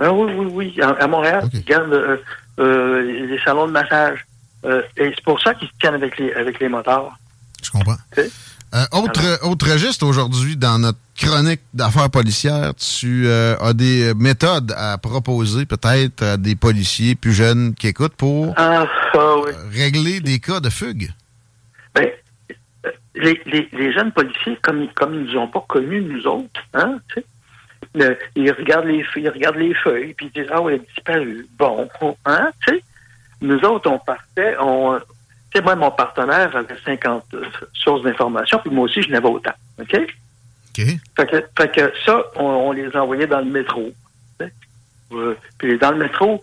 Ah 0.00 0.12
oui, 0.12 0.32
oui, 0.36 0.46
oui. 0.50 0.80
À, 0.82 0.88
à 0.88 1.06
Montréal, 1.06 1.48
ils 1.52 1.64
gardent 1.64 1.92
euh, 1.92 2.16
euh, 2.58 3.26
les 3.28 3.38
salons 3.44 3.68
de 3.68 3.72
massage. 3.72 4.26
Euh, 4.64 4.82
et 4.96 5.12
c'est 5.14 5.24
pour 5.24 5.40
ça 5.40 5.54
qu'ils 5.54 5.68
se 5.68 5.74
tiennent 5.78 5.94
avec 5.94 6.18
les, 6.18 6.32
avec 6.32 6.58
les 6.58 6.68
moteurs. 6.68 7.12
Je 7.62 7.70
comprends. 7.70 7.96
Euh, 8.72 8.84
autre, 8.92 9.44
autre 9.44 9.68
registre 9.72 10.06
aujourd'hui, 10.06 10.56
dans 10.56 10.78
notre 10.78 10.98
chronique 11.18 11.60
d'affaires 11.74 12.08
policières, 12.10 12.72
tu 12.76 13.26
euh, 13.26 13.56
as 13.58 13.72
des 13.72 14.14
méthodes 14.14 14.72
à 14.76 14.96
proposer 14.96 15.66
peut-être 15.66 16.22
à 16.22 16.36
des 16.36 16.54
policiers 16.54 17.16
plus 17.16 17.32
jeunes 17.32 17.74
qui 17.74 17.88
écoutent 17.88 18.14
pour 18.14 18.54
Ah, 18.56 18.86
ah 19.14 19.34
oui. 19.44 19.50
régler 19.72 20.20
des 20.20 20.38
cas 20.38 20.60
de 20.60 20.70
fugue? 20.70 21.10
Ben, 21.96 22.08
euh, 22.86 22.90
les, 23.16 23.40
les, 23.46 23.68
les 23.72 23.92
jeunes 23.92 24.12
policiers, 24.12 24.56
comme, 24.62 24.86
comme 24.94 25.14
ils 25.14 25.32
nous 25.32 25.36
ont 25.40 25.48
pas 25.48 25.64
connus, 25.68 26.02
nous 26.02 26.24
autres, 26.28 26.60
hein, 26.74 26.98
tu 27.08 27.14
sais, 27.20 27.26
le- 27.96 28.16
il 28.36 28.52
regarde 28.52 28.86
les 28.86 29.02
feuilles, 29.02 29.24
il 29.24 29.30
regarde 29.30 29.56
les 29.56 29.74
feuilles, 29.74 30.14
puis 30.14 30.30
il 30.32 30.42
dit 30.42 30.48
ah 30.52 30.62
oui, 30.62 30.74
elle 30.74 30.80
a 30.80 30.84
disparu. 30.94 31.46
Bon, 31.58 31.88
hein, 32.24 32.50
tu 32.64 32.74
sais. 32.76 32.84
Nous 33.42 33.58
autres, 33.64 33.90
on 33.90 33.98
partait, 33.98 34.54
on, 34.60 35.00
sais, 35.58 35.62
moi, 35.62 35.74
mon 35.76 35.90
partenaire 35.90 36.54
avait 36.56 36.76
50 36.84 37.24
euh, 37.34 37.44
sources 37.74 38.02
d'informations, 38.02 38.58
puis 38.58 38.70
moi 38.70 38.84
aussi, 38.84 39.02
je 39.02 39.10
n'avais 39.10 39.28
autant. 39.28 39.52
OK? 39.80 39.94
OK. 39.96 40.86
Fait 41.16 41.26
que, 41.26 41.44
fait 41.58 41.74
que 41.74 41.92
ça, 42.06 42.22
on, 42.36 42.44
on 42.44 42.72
les 42.72 42.94
envoyait 42.96 43.26
dans 43.26 43.40
le 43.40 43.50
métro. 43.50 43.90
Euh, 45.12 45.34
puis 45.58 45.76
dans 45.78 45.90
le 45.90 45.98
métro, 45.98 46.40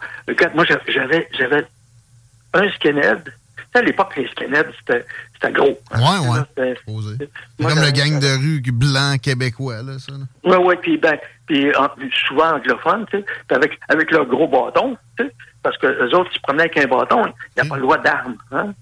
moi, 0.54 0.66
j'a- 0.66 0.82
j'avais, 0.90 1.30
j'avais 1.38 1.66
un 2.54 2.70
skinhead. 2.72 3.24
Tu 3.24 3.32
sais, 3.74 3.80
à 3.80 3.82
l'époque, 3.82 4.14
les 4.18 4.28
skinheads, 4.28 4.74
c'était, 4.80 5.06
c'était 5.34 5.54
gros. 5.54 5.80
hein. 5.92 6.00
Ouais, 6.02 6.28
ouais. 6.30 6.40
C'était- 6.50 7.30
comme 7.60 7.80
le 7.80 7.92
gang 7.92 8.20
de 8.20 8.38
rue 8.42 8.62
blanc 8.74 9.16
québécois, 9.22 9.82
là, 9.84 9.98
ça. 10.00 10.12
là. 10.12 10.26
Oui, 10.44 10.58
oui, 10.66 10.76
puis 10.82 10.98
ben, 10.98 11.18
puis 11.46 11.74
en- 11.78 11.88
souvent 12.28 12.56
anglophone, 12.56 13.06
tu 13.10 13.20
sais, 13.20 13.24
puis 13.48 13.56
avec, 13.56 13.80
avec 13.88 14.12
leur 14.12 14.26
gros 14.26 14.48
bâton, 14.50 14.98
tu 15.18 15.24
sais, 15.26 15.32
parce 15.64 15.78
que 15.78 15.88
les 15.88 16.14
autres, 16.14 16.30
ils 16.34 16.36
se 16.36 16.42
promenaient 16.42 16.64
avec 16.64 16.78
un 16.78 16.88
bâton, 16.88 17.26
il 17.26 17.62
n'y 17.62 17.68
a 17.68 17.70
pas 17.70 17.76
le 17.78 17.82
droit 17.84 17.98
d'armes, 18.00 18.36
hein. 18.52 18.74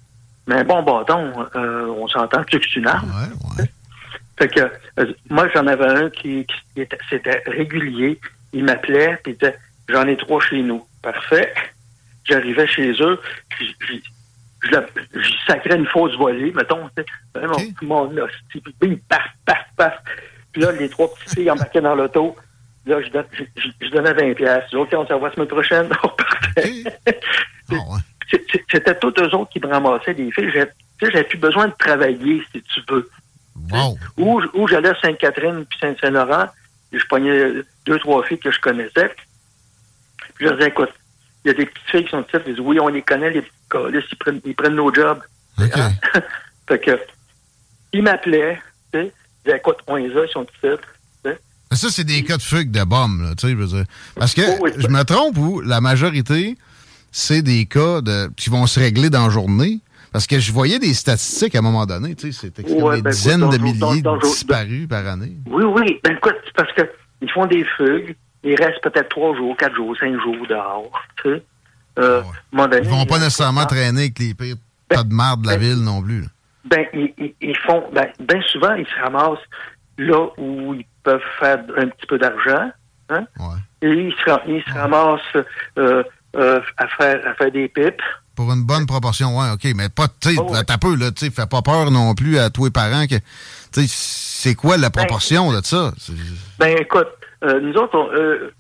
Mais 0.48 0.64
bon 0.64 0.84
bâton, 0.84 1.34
euh, 1.56 1.88
on 1.98 2.08
s'entend 2.08 2.44
que 2.44 2.52
c'est 2.62 2.76
une 2.76 2.88
arme. 2.88 3.10
Ouais, 3.10 3.64
ouais. 3.64 3.70
Fait 4.38 4.48
que 4.50 4.62
euh, 5.00 5.14
moi, 5.30 5.48
j'en 5.54 5.66
avais 5.68 5.86
un 5.88 6.10
qui, 6.10 6.46
qui 6.46 6.82
était, 6.82 6.98
c'était 7.10 7.42
régulier. 7.48 8.20
Il 8.54 8.64
m'appelait, 8.66 9.18
puis 9.24 9.34
il 9.34 9.38
disait 9.38 9.58
J'en 9.90 10.08
ai 10.08 10.18
trois 10.18 10.42
chez 10.42 10.62
nous. 10.62 10.86
Parfait. 11.02 11.54
J'arrivais 12.28 12.66
chez 12.68 12.92
eux, 13.02 13.20
puis 13.50 13.76
je, 13.82 13.98
je, 14.72 15.20
je 15.22 15.32
sacrais 15.48 15.76
une 15.76 15.86
fausse 15.86 16.16
volée, 16.18 16.52
mettons, 16.54 16.90
tu 16.96 17.04
sais. 17.04 17.06
Ben, 17.36 17.50
Ok. 17.52 17.62
Mon, 17.84 18.06
mon 18.12 18.22
hostie, 18.24 18.62
puis 18.62 18.76
bing, 18.82 18.98
paf, 19.08 19.22
paf, 19.46 19.64
paf. 19.78 19.94
Puis 20.52 20.62
là, 20.64 20.72
les 20.72 20.90
trois 20.90 21.14
petites 21.14 21.36
filles 21.36 21.52
embarquaient 21.52 21.82
dans 21.82 21.94
l'auto. 21.96 22.36
Là, 22.88 23.00
je, 23.02 23.10
donne- 23.10 23.26
je, 23.34 23.44
je- 23.58 23.86
je 23.86 23.92
donnais 23.92 24.14
20 24.14 24.34
piastres. 24.34 24.66
Je 24.72 24.78
dis, 24.78 24.82
OK, 24.82 24.90
on 24.94 25.06
se 25.08 25.14
revoit 25.14 25.30
la 25.30 25.36
semaine 25.36 25.48
prochaine. 25.48 25.90
On 26.04 26.08
partait. 26.10 26.84
Ah, 27.72 27.74
ouais. 27.74 28.00
C'était 28.72 28.98
tous 29.00 29.14
eux 29.20 29.36
autres 29.36 29.50
qui 29.52 29.60
me 29.60 29.68
ramassaient 29.68 30.14
des 30.14 30.32
filles. 30.32 30.52
J'avais 31.02 31.24
plus 31.24 31.38
besoin 31.38 31.68
de 31.68 31.74
travailler, 31.78 32.42
si 32.52 32.62
tu 32.62 32.82
veux. 32.90 33.10
Wow. 33.72 33.98
Où, 34.18 34.42
où 34.54 34.68
j'allais 34.68 34.90
à 34.90 35.00
Sainte-Catherine 35.00 35.66
puis 35.66 35.80
Saint-Saint-Laurent, 35.80 36.48
et 36.92 37.00
je 37.00 37.06
pognais 37.08 37.52
deux, 37.86 38.00
trois 38.00 38.24
filles 38.24 38.40
que 38.40 38.52
je 38.52 38.60
connaissais. 38.60 39.10
Puis 40.18 40.34
je 40.42 40.46
leur 40.46 40.56
disais, 40.58 40.70
écoute, 40.70 40.90
il 41.44 41.50
y 41.50 41.52
a 41.52 41.54
des 41.54 41.66
petites 41.66 41.90
filles 41.90 42.04
qui 42.06 42.12
sont 42.12 42.24
petites. 42.24 42.42
Ils 42.48 42.56
disent, 42.56 42.64
oui, 42.66 42.80
on 42.80 42.88
les 42.90 43.02
connaît, 43.02 43.30
les 43.32 43.42
petits 43.42 43.52
ils 44.12 44.18
prennent, 44.18 44.42
ils 44.46 44.56
prennent 44.56 44.76
nos 44.76 44.94
jobs. 44.94 45.22
OK. 45.60 45.78
Hein? 45.78 45.92
fait 46.68 46.80
que, 46.80 47.00
ils 47.94 48.04
m'appelaient, 48.04 48.60
tu 48.94 49.00
sais, 49.00 49.06
ils 49.06 49.46
disaient, 49.46 49.58
écoute, 49.58 49.78
on 49.88 49.96
les 49.96 50.16
a, 50.18 50.26
ils 50.26 50.32
sont 50.32 50.46
petites. 50.46 50.82
ça, 51.72 51.90
c'est 51.90 52.04
des 52.04 52.24
cas 52.24 52.38
de 52.38 52.42
fugue 52.42 52.72
de 52.72 52.84
bombes, 52.84 53.22
là, 53.22 53.36
tu 53.36 53.48
sais, 53.48 53.54
je 53.54 53.58
veux 53.58 53.68
dire. 53.68 53.86
Parce 54.16 54.34
que, 54.34 54.42
Oh, 54.42 54.58
oui. 54.62 54.72
je 54.78 54.88
me 54.88 55.04
trompe 55.04 55.38
ou 55.38 55.62
la 55.62 55.82
majorité, 55.82 56.58
c'est 57.18 57.42
des 57.42 57.66
cas 57.66 58.02
de, 58.02 58.28
qui 58.36 58.50
vont 58.50 58.68
se 58.68 58.78
régler 58.78 59.10
dans 59.10 59.24
la 59.24 59.30
journée. 59.30 59.80
Parce 60.12 60.28
que 60.28 60.38
je 60.40 60.52
voyais 60.52 60.80
des 60.80 60.94
statistiques 60.94 61.56
à 61.56 61.60
un 61.60 61.62
moment 61.62 61.86
donné, 61.86 62.16
tu 62.16 62.32
sais, 62.32 62.50
comme 62.50 62.84
Ouais, 62.84 62.98
des 62.98 63.02
ben, 63.02 63.10
dizaines 63.12 63.42
écoute, 63.42 63.58
de 63.58 63.64
milliers 63.64 64.02
dans- 64.02 64.18
disparus 64.18 64.88
par 64.88 65.06
année. 65.08 65.34
Oui, 65.46 65.64
oui. 65.66 66.00
Ben 66.04 66.16
écoute, 66.16 66.36
c'est 66.46 66.54
parce 66.56 66.72
que 66.74 66.84
ils 67.22 67.30
font 67.32 67.46
des 67.46 67.66
fugues, 67.78 68.16
ils 68.44 68.56
restent 68.56 68.82
peut-être 68.82 69.10
trois 69.10 69.36
jours, 69.36 69.56
quatre 69.58 69.76
jours, 69.76 69.94
cinq 70.00 70.14
jours 70.22 70.46
dehors. 70.48 70.92
Tu 71.22 71.30
sais. 71.32 71.44
Euh, 72.00 72.22
Ouais. 72.22 72.26
à 72.26 72.30
un 72.30 72.56
moment 72.56 72.68
donné, 72.70 72.82
Ils 72.86 72.90
vont 72.90 73.06
pas 73.06 73.16
euh, 73.16 73.20
nécessairement 73.20 73.62
ah, 73.64 73.66
traîner 73.66 74.02
avec 74.04 74.20
les 74.20 74.34
pires 74.34 74.56
tas 74.90 75.04
de 75.04 75.14
marde 75.14 75.42
de 75.42 75.48
la 75.48 75.58
ben, 75.58 75.62
ville 75.70 75.84
non 75.84 76.02
plus. 76.02 76.22
là. 76.22 76.28
Ben, 76.66 76.86
ils, 76.94 77.14
ils- 77.18 77.34
ils 77.42 77.58
font, 77.58 77.84
ben, 77.94 78.08
ben 78.20 78.42
souvent, 78.52 78.74
ils 78.76 78.86
se 78.88 79.02
ramassent 79.04 79.40
là 79.98 80.28
où 80.38 80.74
ils 80.76 80.86
peuvent 81.04 81.20
faire 81.40 81.60
un 81.78 81.88
petit 81.88 82.06
peu 82.08 82.18
d'argent, 82.18 82.72
hein, 83.10 83.26
Ouais. 83.40 83.58
et 83.82 83.90
ils 83.90 84.14
se, 84.14 84.32
ils 84.50 84.64
se 84.64 84.74
ramassent 84.78 85.46
euh, 85.78 86.04
euh, 86.36 86.60
à, 86.78 86.88
faire, 86.88 87.28
à 87.28 87.34
faire 87.36 87.52
des 87.52 87.68
pipes. 87.68 88.02
Pour 88.36 88.52
une 88.52 88.64
bonne 88.64 88.86
proportion, 88.86 89.38
ouais, 89.40 89.50
OK. 89.52 89.66
Mais 89.76 89.88
pas, 89.90 90.08
tu 90.08 90.30
sais, 90.30 90.36
Oh, 90.40 90.52
ouais. 90.52 90.64
t'as 90.66 90.78
peu, 90.78 90.96
là, 90.96 91.12
tu 91.12 91.26
sais, 91.26 91.32
fais 91.32 91.46
pas 91.48 91.62
peur 91.62 91.90
non 91.92 92.14
plus 92.16 92.38
à 92.38 92.50
tous 92.50 92.66
les 92.66 92.72
parents 92.72 93.08
que, 93.08 93.16
tu 93.16 93.88
sais, 93.88 93.88
c'est 93.88 94.56
quoi 94.56 94.76
la 94.78 94.90
proportion 94.90 95.52
là, 95.52 95.62
de 95.62 95.66
ça? 95.66 95.94
Ben, 96.60 96.78
écoute, 96.80 97.08
euh, 97.44 97.60
nous 97.62 97.74
autres, 97.76 97.98
on, 97.98 98.12
euh, 98.14 98.52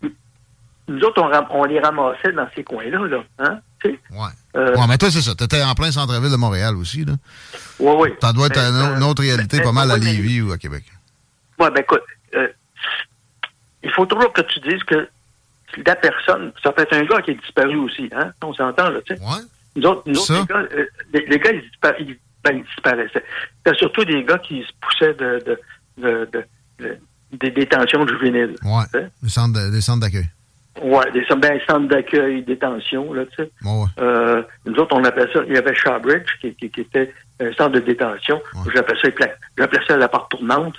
nous 0.87 1.01
autres, 1.01 1.21
on, 1.51 1.63
les 1.65 1.79
ramassait 1.79 2.31
dans 2.31 2.47
ces 2.55 2.63
coins-là, 2.63 3.05
là, 3.07 3.23
hein, 3.39 3.59
tu 3.83 3.89
sais. 3.91 3.99
Ouais. 4.11 4.61
Ouais, 4.77 4.87
mais 4.87 4.97
toi, 4.97 5.11
c'est 5.11 5.21
ça. 5.21 5.35
T'étais 5.35 5.61
en 5.61 5.73
plein 5.75 5.91
centre-ville 5.91 6.31
de 6.31 6.37
Montréal 6.37 6.75
aussi, 6.77 7.03
là. 7.03 7.13
ouais, 7.79 7.95
ouais. 7.97 8.17
Ça 8.21 8.31
doit 8.31 8.47
être 8.47 8.55
Ben, 8.55 8.95
une, 8.95 9.03
autre- 9.03 9.23
réalité 9.23 9.57
ben, 9.57 9.63
pas 9.65 9.71
mal 9.73 9.91
à 9.91 9.97
mais- 9.97 10.05
Lévis 10.05 10.41
ou 10.41 10.53
à 10.53 10.57
Québec. 10.57 10.85
Ouais, 11.59 11.69
ben 11.71 11.81
écoute, 11.81 12.03
il 13.83 13.91
faut 13.91 14.05
toujours 14.05 14.31
que 14.33 14.41
tu 14.41 14.59
dises 14.61 14.83
que 14.83 15.07
la 15.85 15.95
personne, 15.95 16.51
ça 16.63 16.71
peut 16.71 16.83
être 16.83 16.93
un 16.93 17.03
gars 17.05 17.21
qui 17.21 17.31
est 17.31 17.41
disparu 17.41 17.75
aussi, 17.77 18.09
hein? 18.15 18.31
On 18.43 18.53
s'entend, 18.53 18.89
là, 18.89 18.99
tu 19.05 19.15
sais. 19.15 19.21
Ouais. 19.21 19.41
Nous 19.75 19.83
autres, 19.87 20.03
nous 20.05 20.19
autres 20.19 20.33
les 20.39 20.45
gars, 20.45 20.67
euh, 20.73 20.85
les, 21.13 21.25
les 21.25 21.39
gars, 21.39 21.51
ils, 21.51 21.59
dispa- 21.61 21.95
ils- 21.99 22.17
ben, 22.43 22.57
ils 22.57 22.63
disparaissaient. 22.63 23.23
C'était 23.65 23.77
surtout 23.77 24.05
des 24.05 24.23
gars 24.23 24.37
qui 24.37 24.61
se 24.63 24.71
poussaient 24.81 25.13
de, 25.15 25.43
de, 25.45 25.59
de, 25.97 26.29
de- 26.31 26.45
de- 26.79 26.97
des 27.33 27.51
détentions 27.51 28.07
juvéniles. 28.07 28.55
Ouais. 28.63 28.83
Hein? 28.93 29.07
Des 29.21 29.29
centres 29.81 29.99
d'accueil. 29.99 30.25
Ouais, 30.81 31.09
des 31.11 31.25
ben, 31.37 31.59
centres 31.67 31.87
d'accueil, 31.87 32.43
détention, 32.43 33.13
là, 33.13 33.25
tu 33.25 33.35
sais. 33.43 33.51
Ouais. 33.63 33.85
Euh, 33.99 34.43
nous 34.65 34.75
autres, 34.75 34.95
on 34.95 35.03
appelait 35.03 35.31
ça, 35.33 35.39
il 35.47 35.53
y 35.53 35.57
avait 35.57 35.73
Shawbridge, 35.75 36.27
qui, 36.41 36.53
qui, 36.55 36.69
qui 36.69 36.81
était 36.81 37.13
un 37.39 37.51
centre 37.53 37.71
de 37.71 37.79
détention. 37.79 38.41
Ouais. 38.53 38.71
J'appelais 38.73 38.99
ça, 39.01 39.09
j'appelais 39.57 39.79
ça 39.87 39.97
la 39.97 40.07
porte 40.09 40.31
tournante. 40.31 40.75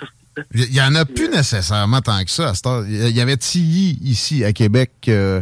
Il 0.53 0.63
y- 0.65 0.77
y 0.77 0.81
en 0.81 0.95
a 0.95 1.05
plus 1.05 1.29
nécessairement 1.29 2.01
tant 2.01 2.23
que 2.23 2.29
ça. 2.31 2.51
Il 2.87 3.09
y 3.15 3.21
avait 3.21 3.37
Tilly 3.37 3.97
ici 4.03 4.43
à 4.45 4.53
Québec 4.53 4.91
euh, 5.07 5.41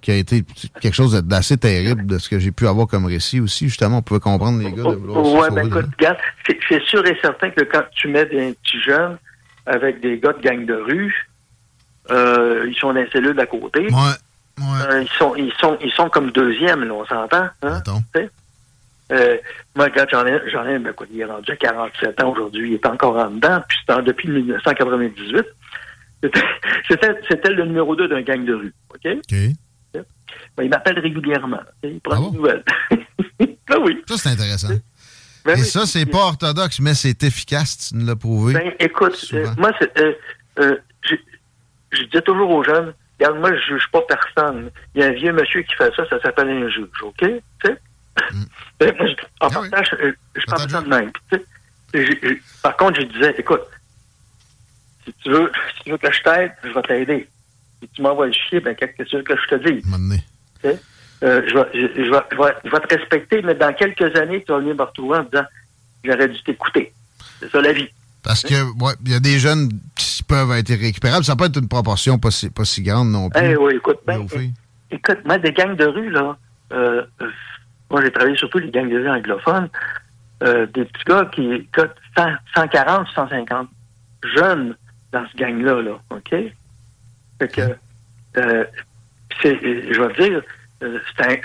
qui 0.00 0.10
a 0.10 0.16
été 0.16 0.44
quelque 0.80 0.94
chose 0.94 1.14
d'assez 1.24 1.56
terrible 1.56 2.06
de 2.06 2.18
ce 2.18 2.28
que 2.28 2.38
j'ai 2.38 2.50
pu 2.50 2.66
avoir 2.66 2.86
comme 2.88 3.06
récit 3.06 3.40
aussi. 3.40 3.68
Justement, 3.68 3.98
on 3.98 4.02
pouvait 4.02 4.20
comprendre 4.20 4.58
les 4.58 4.72
gars 4.72 4.82
de 4.82 4.96
vouloir 4.96 5.24
sauver 5.24 5.50
ben 5.54 5.66
écoute, 5.68 5.86
regarde, 5.98 6.16
c'est 6.46 6.58
c'est 6.68 6.82
sûr 6.84 7.06
et 7.06 7.16
certain 7.22 7.50
que 7.50 7.62
quand 7.62 7.82
tu 7.94 8.08
mets 8.08 8.26
des 8.26 8.52
petits 8.62 8.80
jeunes 8.84 9.16
avec 9.66 10.00
des 10.00 10.18
gars 10.18 10.32
de 10.32 10.40
gang 10.42 10.66
de 10.66 10.74
rue, 10.74 11.28
euh, 12.10 12.66
ils 12.68 12.74
sont 12.76 12.88
dans 12.88 12.94
les 13.00 13.08
cellules 13.10 13.36
d'à 13.36 13.46
côté. 13.46 13.82
Ouais. 13.82 14.16
Ouais. 14.58 14.64
Euh, 14.90 15.02
ils 15.02 15.08
sont 15.18 15.34
ils 15.36 15.52
sont 15.60 15.78
ils 15.82 15.92
sont 15.92 16.08
comme 16.08 16.30
deuxième, 16.32 16.84
là, 16.84 16.92
on 16.94 17.06
s'entend. 17.06 17.46
Hein? 17.62 17.82
Euh, 19.10 19.36
moi, 19.74 19.90
quand 19.90 20.04
j'en 20.10 20.24
ai, 20.26 20.40
j'en 20.50 20.66
ai, 20.66 20.78
ben, 20.78 20.92
quoi, 20.92 21.06
il 21.10 21.20
est 21.20 21.24
rendu 21.24 21.50
à 21.50 21.56
47 21.56 22.22
ans 22.22 22.30
aujourd'hui, 22.32 22.70
il 22.70 22.74
est 22.74 22.86
encore 22.86 23.16
en 23.16 23.30
dedans, 23.30 23.60
puis 23.68 23.78
en- 23.88 24.00
depuis 24.02 24.28
1998. 24.28 25.44
C'était- 26.22 26.40
C'était 26.88 27.14
c'était 27.28 27.50
le 27.50 27.64
numéro 27.66 27.96
2 27.96 28.08
d'un 28.08 28.22
gang 28.22 28.44
de 28.44 28.54
rue, 28.54 28.74
OK? 28.94 29.06
OK. 29.18 29.36
Ben, 30.56 30.64
il 30.64 30.70
m'appelle 30.70 30.98
régulièrement. 30.98 31.60
Il 31.82 32.00
prend 32.00 32.26
Ah 32.26 32.30
des 32.30 32.36
nouvelles. 32.36 32.64
ben 33.40 33.78
oui. 33.82 34.02
Ça, 34.08 34.16
c'est 34.16 34.28
intéressant. 34.30 34.68
Ben 35.44 35.56
Et 35.56 35.60
oui. 35.60 35.66
ça, 35.66 35.84
c'est 35.86 36.06
pas 36.06 36.18
orthodoxe, 36.26 36.78
mais 36.80 36.94
c'est 36.94 37.22
efficace, 37.24 37.88
tu 37.88 37.96
nous 37.96 38.06
l'as 38.06 38.16
prouvé. 38.16 38.54
Ben, 38.54 38.72
écoute, 38.78 39.18
euh, 39.34 39.46
moi, 39.58 39.72
c'est, 39.78 39.98
euh, 39.98 40.76
je, 41.02 41.14
je 41.90 42.02
dis 42.04 42.22
toujours 42.22 42.50
aux 42.50 42.62
jeunes, 42.64 42.94
regarde, 43.18 43.38
moi, 43.40 43.50
je 43.54 43.74
juge 43.74 43.86
pas 43.92 44.02
personne. 44.02 44.70
Il 44.94 45.00
y 45.00 45.04
a 45.04 45.08
un 45.08 45.12
vieux 45.12 45.32
monsieur 45.32 45.62
qui 45.62 45.74
fait 45.74 45.92
ça, 45.96 46.08
ça 46.08 46.20
s'appelle 46.22 46.48
un 46.48 46.68
juge, 46.70 46.88
OK? 47.02 47.24
Moi, 48.80 49.06
je- 49.06 49.12
en 49.40 49.48
Ah 49.48 49.60
oui. 49.60 49.70
partant, 49.70 49.82
je, 49.90 50.06
je 50.06 50.12
C'est 50.40 50.44
pense 50.46 50.62
ta 50.66 50.68
ça 50.68 50.80
de 50.82 50.88
même. 50.88 51.10
je- 51.94 51.98
je- 52.22 52.34
par 52.62 52.76
contre, 52.76 53.00
je 53.00 53.06
disais, 53.06 53.34
écoute, 53.38 53.62
si 55.04 55.12
tu 55.22 55.30
veux, 55.30 55.50
si 55.78 55.84
tu 55.84 55.90
veux 55.90 55.98
que 55.98 56.12
je 56.12 56.22
t'aide, 56.22 56.52
je 56.64 56.68
vais 56.70 56.82
t'aider. 56.82 57.28
Si 57.82 57.88
tu 57.88 58.02
m'envoies 58.02 58.26
le 58.26 58.32
chier, 58.32 58.60
ben, 58.60 58.74
qu'est-ce 58.74 58.96
que 58.96 59.02
tu 59.08 59.16
veux 59.16 59.22
que 59.22 59.34
je 59.36 59.56
te 59.56 59.68
dise? 59.68 59.84
Euh, 61.24 61.40
je, 61.46 61.54
vais, 61.54 61.64
je, 61.72 62.02
je 62.04 62.10
vais, 62.10 62.20
je, 62.32 62.36
vais, 62.36 62.52
je 62.64 62.70
vais 62.70 62.80
te 62.80 62.94
respecter, 62.96 63.42
mais 63.42 63.54
dans 63.54 63.72
quelques 63.72 64.16
années, 64.16 64.42
tu 64.44 64.52
vas 64.52 64.58
venir 64.58 64.74
me 64.74 64.82
retrouver 64.82 65.18
en 65.18 65.22
disant, 65.22 65.44
j'aurais 66.04 66.28
dû 66.28 66.42
t'écouter. 66.42 66.92
C'est 67.40 67.50
ça 67.50 67.60
la 67.60 67.72
vie. 67.72 67.88
Parce 68.24 68.42
que, 68.42 68.54
ouais, 68.82 68.92
il 69.04 69.12
y 69.12 69.14
a 69.14 69.20
des 69.20 69.38
jeunes 69.38 69.68
qui 69.96 70.22
peuvent 70.24 70.50
être 70.52 70.70
récupérables. 70.74 71.24
Ça 71.24 71.36
peut 71.36 71.44
être 71.46 71.58
une 71.58 71.68
proportion 71.68 72.18
pas 72.18 72.30
si, 72.32 72.50
pas 72.50 72.64
si 72.64 72.82
grande 72.82 73.10
non 73.10 73.30
plus. 73.30 73.40
Eh 73.40 73.56
oui, 73.56 73.74
écoute, 73.76 73.98
ben. 74.06 74.26
Écoute, 74.90 75.18
moi, 75.24 75.38
des 75.38 75.52
gangs 75.52 75.74
de 75.76 75.86
rue, 75.86 76.10
là, 76.10 76.36
euh, 76.72 77.02
euh, 77.20 77.30
moi, 77.92 78.02
j'ai 78.02 78.10
travaillé 78.10 78.36
surtout 78.36 78.58
les 78.58 78.70
gangs 78.70 78.88
de 78.88 78.96
rue 78.96 79.08
anglophones, 79.10 79.68
euh, 80.42 80.66
des 80.66 80.84
petits 80.86 81.04
gars 81.04 81.26
qui, 81.32 81.68
100, 82.16 82.24
140, 82.56 83.06
150 83.14 83.68
jeunes 84.34 84.74
dans 85.12 85.24
ce 85.30 85.36
gang-là, 85.36 85.82
là, 85.82 85.98
OK? 86.10 86.30
Fait 87.38 87.48
que, 87.48 87.76
euh, 88.38 88.64
c'est, 89.40 89.58
je 89.92 90.00
vais 90.00 90.12
te 90.14 90.22
dire, 90.22 90.42
euh, 90.82 90.98
c'était, 91.16 91.40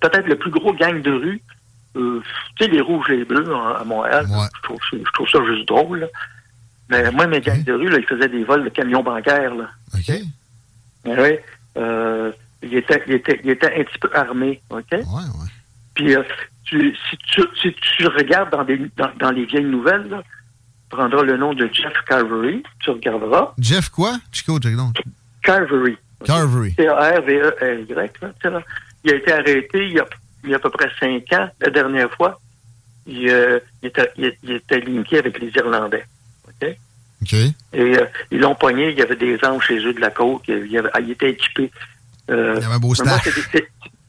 peut-être 0.00 0.26
le 0.26 0.36
plus 0.36 0.50
gros 0.50 0.72
gang 0.74 1.00
de 1.00 1.12
rue, 1.12 1.40
euh, 1.96 2.20
tu 2.56 2.64
sais, 2.64 2.70
les 2.70 2.80
rouges 2.80 3.08
et 3.10 3.18
les 3.18 3.24
bleus 3.24 3.54
hein, 3.54 3.76
à 3.80 3.84
Montréal, 3.84 4.26
Ouais. 4.28 4.46
je, 4.56 4.62
trouve, 4.62 4.78
ça- 4.90 4.96
je 4.96 5.12
trouve 5.12 5.28
ça 5.28 5.38
juste 5.46 5.68
drôle, 5.68 6.00
là. 6.00 6.06
Mais 6.88 7.10
moi, 7.12 7.26
mes 7.28 7.40
gangs 7.40 7.62
de 7.62 7.72
rue, 7.72 7.88
là, 7.88 7.98
ils 7.98 8.06
faisaient 8.06 8.28
des 8.28 8.44
vols 8.44 8.64
de 8.64 8.68
camions 8.70 9.02
bancaires, 9.02 9.54
là. 9.54 9.70
OK? 9.94 10.14
Oui. 11.06 11.38
Euh, 11.78 12.32
il, 12.62 12.74
était, 12.74 13.02
il, 13.06 13.14
était, 13.14 13.40
il 13.44 13.50
était 13.50 13.66
un 13.80 13.84
petit 13.84 13.98
peu 13.98 14.10
armé, 14.14 14.60
OK? 14.70 14.84
Ouais, 14.90 14.98
ouais. 15.00 15.48
Puis 15.94 16.14
euh, 16.14 16.22
tu, 16.64 16.96
si, 17.10 17.16
tu, 17.18 17.42
si 17.60 17.74
tu 17.96 18.06
regardes 18.06 18.50
dans, 18.50 18.64
des, 18.64 18.78
dans, 18.96 19.10
dans 19.18 19.30
les 19.30 19.44
vieilles 19.44 19.64
nouvelles, 19.64 20.08
là, 20.08 20.22
tu 20.22 20.96
prendras 20.96 21.22
le 21.22 21.36
nom 21.36 21.54
de 21.54 21.68
Jeff 21.72 21.92
Carvery, 22.06 22.62
tu 22.80 22.90
regarderas. 22.90 23.54
Jeff 23.58 23.88
quoi? 23.88 24.16
Chico, 24.30 24.58
donc. 24.58 24.96
Carvery. 25.42 25.96
Carvery. 26.24 26.74
C-A-R-V-E-R-Y. 26.76 28.10
Il 29.04 29.10
a 29.10 29.16
été 29.16 29.32
arrêté 29.32 29.86
il 29.86 29.92
y 29.94 29.98
a, 29.98 30.06
il 30.44 30.50
y 30.50 30.52
a 30.54 30.56
à 30.56 30.60
peu 30.60 30.70
près 30.70 30.88
cinq 31.00 31.32
ans, 31.32 31.48
la 31.60 31.70
dernière 31.70 32.12
fois. 32.12 32.40
Il, 33.06 33.28
euh, 33.28 33.58
il, 33.82 33.88
était, 33.88 34.12
il, 34.16 34.32
il, 34.44 34.52
était, 34.52 34.80
linké 34.80 35.18
avec 35.18 35.40
les 35.40 35.50
Irlandais. 35.56 36.04
OK? 36.46 36.68
OK. 37.22 37.32
Et 37.32 37.54
euh, 37.74 38.06
ils 38.30 38.38
l'ont 38.38 38.54
pogné. 38.54 38.90
Il 38.90 38.98
y 38.98 39.02
avait 39.02 39.16
des 39.16 39.38
anges 39.44 39.66
chez 39.66 39.78
eux 39.78 39.92
de 39.92 40.00
la 40.00 40.10
côte. 40.10 40.42
Il, 40.46 40.78
avait, 40.78 40.90
il 41.00 41.10
était 41.10 41.30
équipé. 41.30 41.70
Euh, 42.30 42.54
il 42.56 42.62
y 42.62 42.64
avait 42.64 42.74
un 42.74 42.78
beau 42.78 42.94
staff. 42.94 43.24
Moi, 43.26 43.62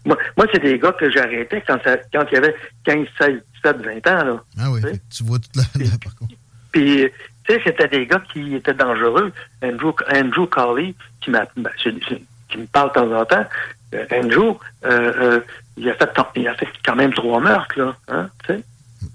moi, 0.05 0.47
c'est 0.51 0.61
des 0.61 0.77
gars 0.77 0.91
que 0.91 1.09
j'arrêtais 1.09 1.63
quand, 1.65 1.77
ça, 1.83 1.97
quand 2.11 2.25
il 2.31 2.35
y 2.35 2.37
avait 2.37 2.55
15, 2.83 3.07
16, 3.19 3.41
17, 3.63 3.77
20 3.77 4.07
ans. 4.07 4.25
Là. 4.25 4.43
Ah 4.59 4.71
oui, 4.71 4.81
tu 5.09 5.23
vois 5.23 5.39
toute 5.39 5.55
la... 5.55 5.63
par 6.03 6.15
contre. 6.15 6.33
Puis, 6.71 7.05
tu 7.45 7.53
sais, 7.53 7.61
c'était 7.63 7.87
des 7.87 8.05
gars 8.05 8.21
qui 8.31 8.55
étaient 8.55 8.73
dangereux. 8.73 9.31
Andrew, 9.63 9.93
Andrew 10.13 10.47
Carley, 10.47 10.95
qui, 11.21 11.29
m'a, 11.29 11.45
ben, 11.55 11.71
qui 11.77 12.57
me 12.57 12.65
parle 12.65 12.89
de 12.89 12.93
temps 12.93 13.19
en 13.19 13.25
temps, 13.25 13.45
euh, 13.93 14.05
Andrew, 14.11 14.57
euh, 14.85 15.13
euh, 15.21 15.39
il, 15.77 15.89
a 15.89 15.93
fait, 15.93 16.09
il 16.35 16.47
a 16.47 16.55
fait 16.55 16.67
quand 16.83 16.95
même 16.95 17.13
trois 17.13 17.39
meurtres, 17.39 17.79
là. 17.79 17.95
Hein? 18.07 18.29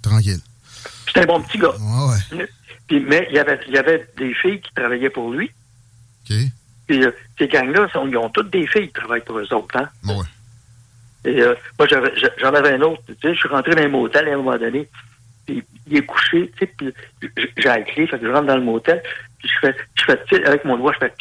Tranquille. 0.03 0.40
C'était 1.07 1.20
un 1.20 1.27
bon 1.27 1.42
petit 1.42 1.59
gars. 1.59 1.74
Ouais. 1.81 2.48
Puis, 2.87 3.01
mais 3.01 3.27
il 3.31 3.37
y, 3.37 3.38
avait, 3.38 3.61
il 3.66 3.74
y 3.74 3.79
avait 3.79 4.09
des 4.16 4.33
filles 4.35 4.61
qui 4.61 4.72
travaillaient 4.74 5.11
pour 5.11 5.31
lui. 5.33 5.51
OK. 6.31 6.37
Puis, 6.87 7.05
euh, 7.05 7.11
ces 7.38 7.48
gangs-là, 7.48 7.88
ils 8.07 8.16
ont 8.16 8.31
toutes 8.31 8.51
des 8.51 8.66
filles 8.66 8.87
qui 8.87 8.94
travaillent 8.94 9.24
pour 9.24 9.38
eux 9.38 9.53
autres, 9.53 9.77
hein? 9.77 9.88
Ouais. 10.05 10.24
Et 11.24 11.42
euh, 11.42 11.54
moi, 11.78 11.88
j'en 11.88 12.54
avais 12.54 12.72
un 12.72 12.81
autre. 12.83 13.02
Tu 13.07 13.14
sais, 13.20 13.35
je 13.35 13.38
suis 13.38 13.48
rentré 13.48 13.74
dans 13.74 13.83
un 13.83 13.88
motel 13.88 14.28
à 14.28 14.35
un 14.35 14.37
moment 14.37 14.57
donné. 14.57 14.88
Puis 15.46 15.62
il 15.87 15.96
est 15.96 16.07
couché, 16.07 16.52
tu 16.57 16.66
sais, 16.66 16.72
puis 16.76 16.92
j'ai 17.57 17.68
la 17.68 17.81
clé, 17.83 18.07
fait 18.07 18.18
que 18.18 18.26
je 18.26 18.31
rentre 18.31 18.46
dans 18.46 18.57
le 18.57 18.62
motel, 18.62 19.02
puis 19.38 19.48
je 19.48 19.66
fais, 19.66 19.74
je 19.94 20.04
fais, 20.04 20.22
tu 20.26 20.37
sais, 20.37 20.44
avec 20.44 20.64
mon 20.66 20.76
doigt, 20.76 20.92
je 20.92 20.98
fais, 20.98 21.12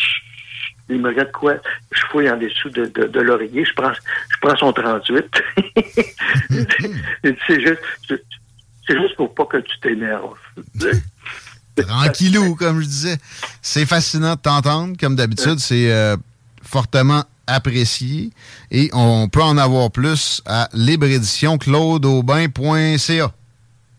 il 0.89 1.01
me 1.01 1.09
regarde 1.09 1.31
quoi? 1.31 1.55
Je 1.91 2.01
fouille 2.11 2.29
en 2.29 2.37
dessous 2.37 2.69
de, 2.69 2.85
de, 2.85 3.05
de 3.05 3.19
l'oreiller, 3.21 3.65
je 3.65 3.73
prends, 3.73 3.93
je 3.93 4.37
prends 4.41 4.55
son 4.57 4.73
38. 4.73 5.43
c'est 7.47 7.61
juste, 7.61 7.81
c'est 8.87 9.01
juste 9.01 9.15
pour 9.15 9.33
pas 9.33 9.45
que 9.45 9.57
tu 9.57 9.79
t'énerves. 9.79 10.37
Tranquillou, 11.75 12.55
comme 12.55 12.81
je 12.81 12.87
disais. 12.87 13.17
C'est 13.61 13.85
fascinant 13.85 14.35
de 14.35 14.39
t'entendre, 14.39 14.97
comme 14.97 15.15
d'habitude. 15.15 15.59
C'est 15.59 15.91
euh, 15.91 16.17
fortement 16.63 17.23
apprécié. 17.47 18.29
Et 18.69 18.91
on 18.93 19.29
peut 19.29 19.41
en 19.41 19.57
avoir 19.57 19.89
plus 19.89 20.43
à 20.45 20.69
libreéditionclaudeaubin.ca. 20.73 23.31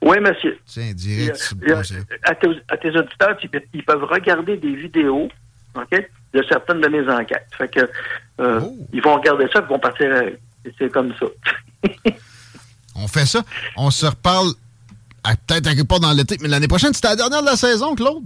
Oui, 0.00 0.20
monsieur. 0.20 0.56
Tiens, 0.66 0.92
direct. 0.94 1.54
Euh, 1.68 1.82
à, 2.22 2.34
tes, 2.34 2.48
à, 2.68 2.76
tes, 2.76 2.90
auditeurs, 2.90 3.36
ils 3.74 3.84
peuvent 3.84 4.04
regarder 4.04 4.56
des 4.56 4.76
vidéos 4.76 5.28
de 6.32 6.42
certaines 6.48 6.80
de 6.80 6.88
mes 6.88 7.08
enquêtes. 7.10 7.48
Fait 7.56 7.68
que 7.68 7.80
euh, 8.40 8.60
oh. 8.62 8.76
ils 8.92 9.02
vont 9.02 9.16
regarder 9.16 9.46
ça, 9.52 9.60
ils 9.60 9.68
vont 9.68 9.78
partir. 9.78 10.06
C'est 10.78 10.90
comme 10.92 11.12
ça. 11.18 11.26
on 12.94 13.08
fait 13.08 13.26
ça. 13.26 13.42
On 13.76 13.90
se 13.90 14.06
reparle 14.06 14.52
peut-être 15.46 15.86
pas 15.86 15.98
dans 15.98 16.12
l'été, 16.12 16.36
mais 16.40 16.48
l'année 16.48 16.68
prochaine, 16.68 16.94
c'était 16.94 17.08
la 17.08 17.16
dernière 17.16 17.40
de 17.40 17.46
la 17.46 17.56
saison, 17.56 17.94
Claude. 17.94 18.24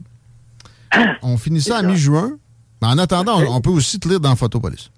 on 1.22 1.38
finit 1.38 1.62
ça 1.62 1.78
à 1.78 1.82
mi-juin. 1.82 2.32
Mais 2.80 2.88
en 2.88 2.98
attendant, 2.98 3.38
on, 3.38 3.56
on, 3.56 3.60
peut 3.60 3.70
aussi 3.70 4.00
te 4.00 4.08
lire 4.08 4.20
dans 4.20 4.34
Photopolis. 4.34 4.90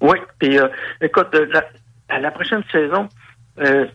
Oui, 0.00 0.18
puis 0.38 0.58
euh, 0.58 0.68
écoute, 1.00 1.28
la, 1.32 1.62
à 2.08 2.18
la 2.20 2.30
prochaine 2.30 2.62
saison, 2.72 3.08
euh, 3.60 3.86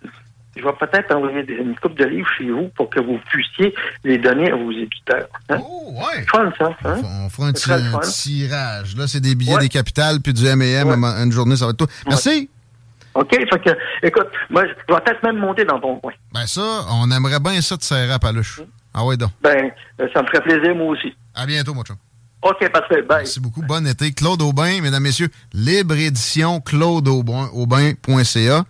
je 0.55 0.63
vais 0.63 0.73
peut-être 0.73 1.13
envoyer 1.13 1.45
une 1.49 1.75
coupe 1.75 1.97
de 1.97 2.05
livres 2.05 2.29
chez 2.37 2.49
vous 2.49 2.69
pour 2.75 2.89
que 2.89 2.99
vous 2.99 3.19
puissiez 3.29 3.75
les 4.03 4.17
donner 4.17 4.51
à 4.51 4.55
vos 4.55 4.71
éditeurs. 4.71 5.27
Hein? 5.49 5.57
Oh, 5.61 5.93
ouais! 5.93 6.25
Fun, 6.31 6.51
ça. 6.57 6.69
Hein? 6.85 7.01
On, 7.03 7.29
fera 7.29 7.47
un, 7.47 7.53
tir, 7.53 7.73
un 7.73 7.99
tirage. 7.99 8.95
Là, 8.95 9.07
c'est 9.07 9.19
des 9.19 9.35
billets 9.35 9.55
ouais. 9.55 9.61
des 9.61 9.69
capitales 9.69 10.21
puis 10.21 10.33
du 10.33 10.45
M&M. 10.45 10.87
Ouais. 10.87 11.23
Une 11.23 11.31
journée, 11.31 11.55
ça 11.55 11.65
va 11.65 11.71
être 11.71 11.77
tout. 11.77 11.87
Merci! 12.07 12.49
OK, 13.15 13.31
fait 13.31 13.59
que, 13.63 13.69
écoute, 14.03 14.27
moi, 14.49 14.63
je 14.65 14.93
vais 14.93 14.99
peut-être 15.01 15.23
même 15.23 15.37
monter 15.37 15.63
dans 15.63 15.79
ton 15.79 15.97
coin. 15.97 16.11
Ben 16.33 16.45
ça, 16.45 16.85
on 16.91 17.09
aimerait 17.11 17.39
bien 17.39 17.61
ça 17.61 17.77
de 17.77 17.81
serrer 17.81 18.11
à 18.11 18.19
paluche. 18.19 18.59
Mmh. 18.59 18.63
Ah 18.93 19.05
ouais, 19.05 19.17
donc. 19.17 19.31
Ben, 19.41 19.71
ça 20.13 20.21
me 20.21 20.27
ferait 20.27 20.41
plaisir, 20.41 20.75
moi 20.75 20.87
aussi. 20.87 21.15
À 21.33 21.45
bientôt, 21.45 21.73
mon 21.73 21.83
chum. 21.83 21.95
OK, 22.45 22.71
parfait. 22.71 23.01
Bye. 23.01 23.23
Merci 23.23 23.39
beaucoup. 23.39 23.63
Bon 23.63 23.87
été. 23.87 24.11
Claude 24.11 24.43
Aubin, 24.43 24.79
mesdames, 24.79 25.01
messieurs. 25.01 25.29
Libre 25.51 25.95
édition 25.95 26.61
claudeaubin.ca. 26.61 28.65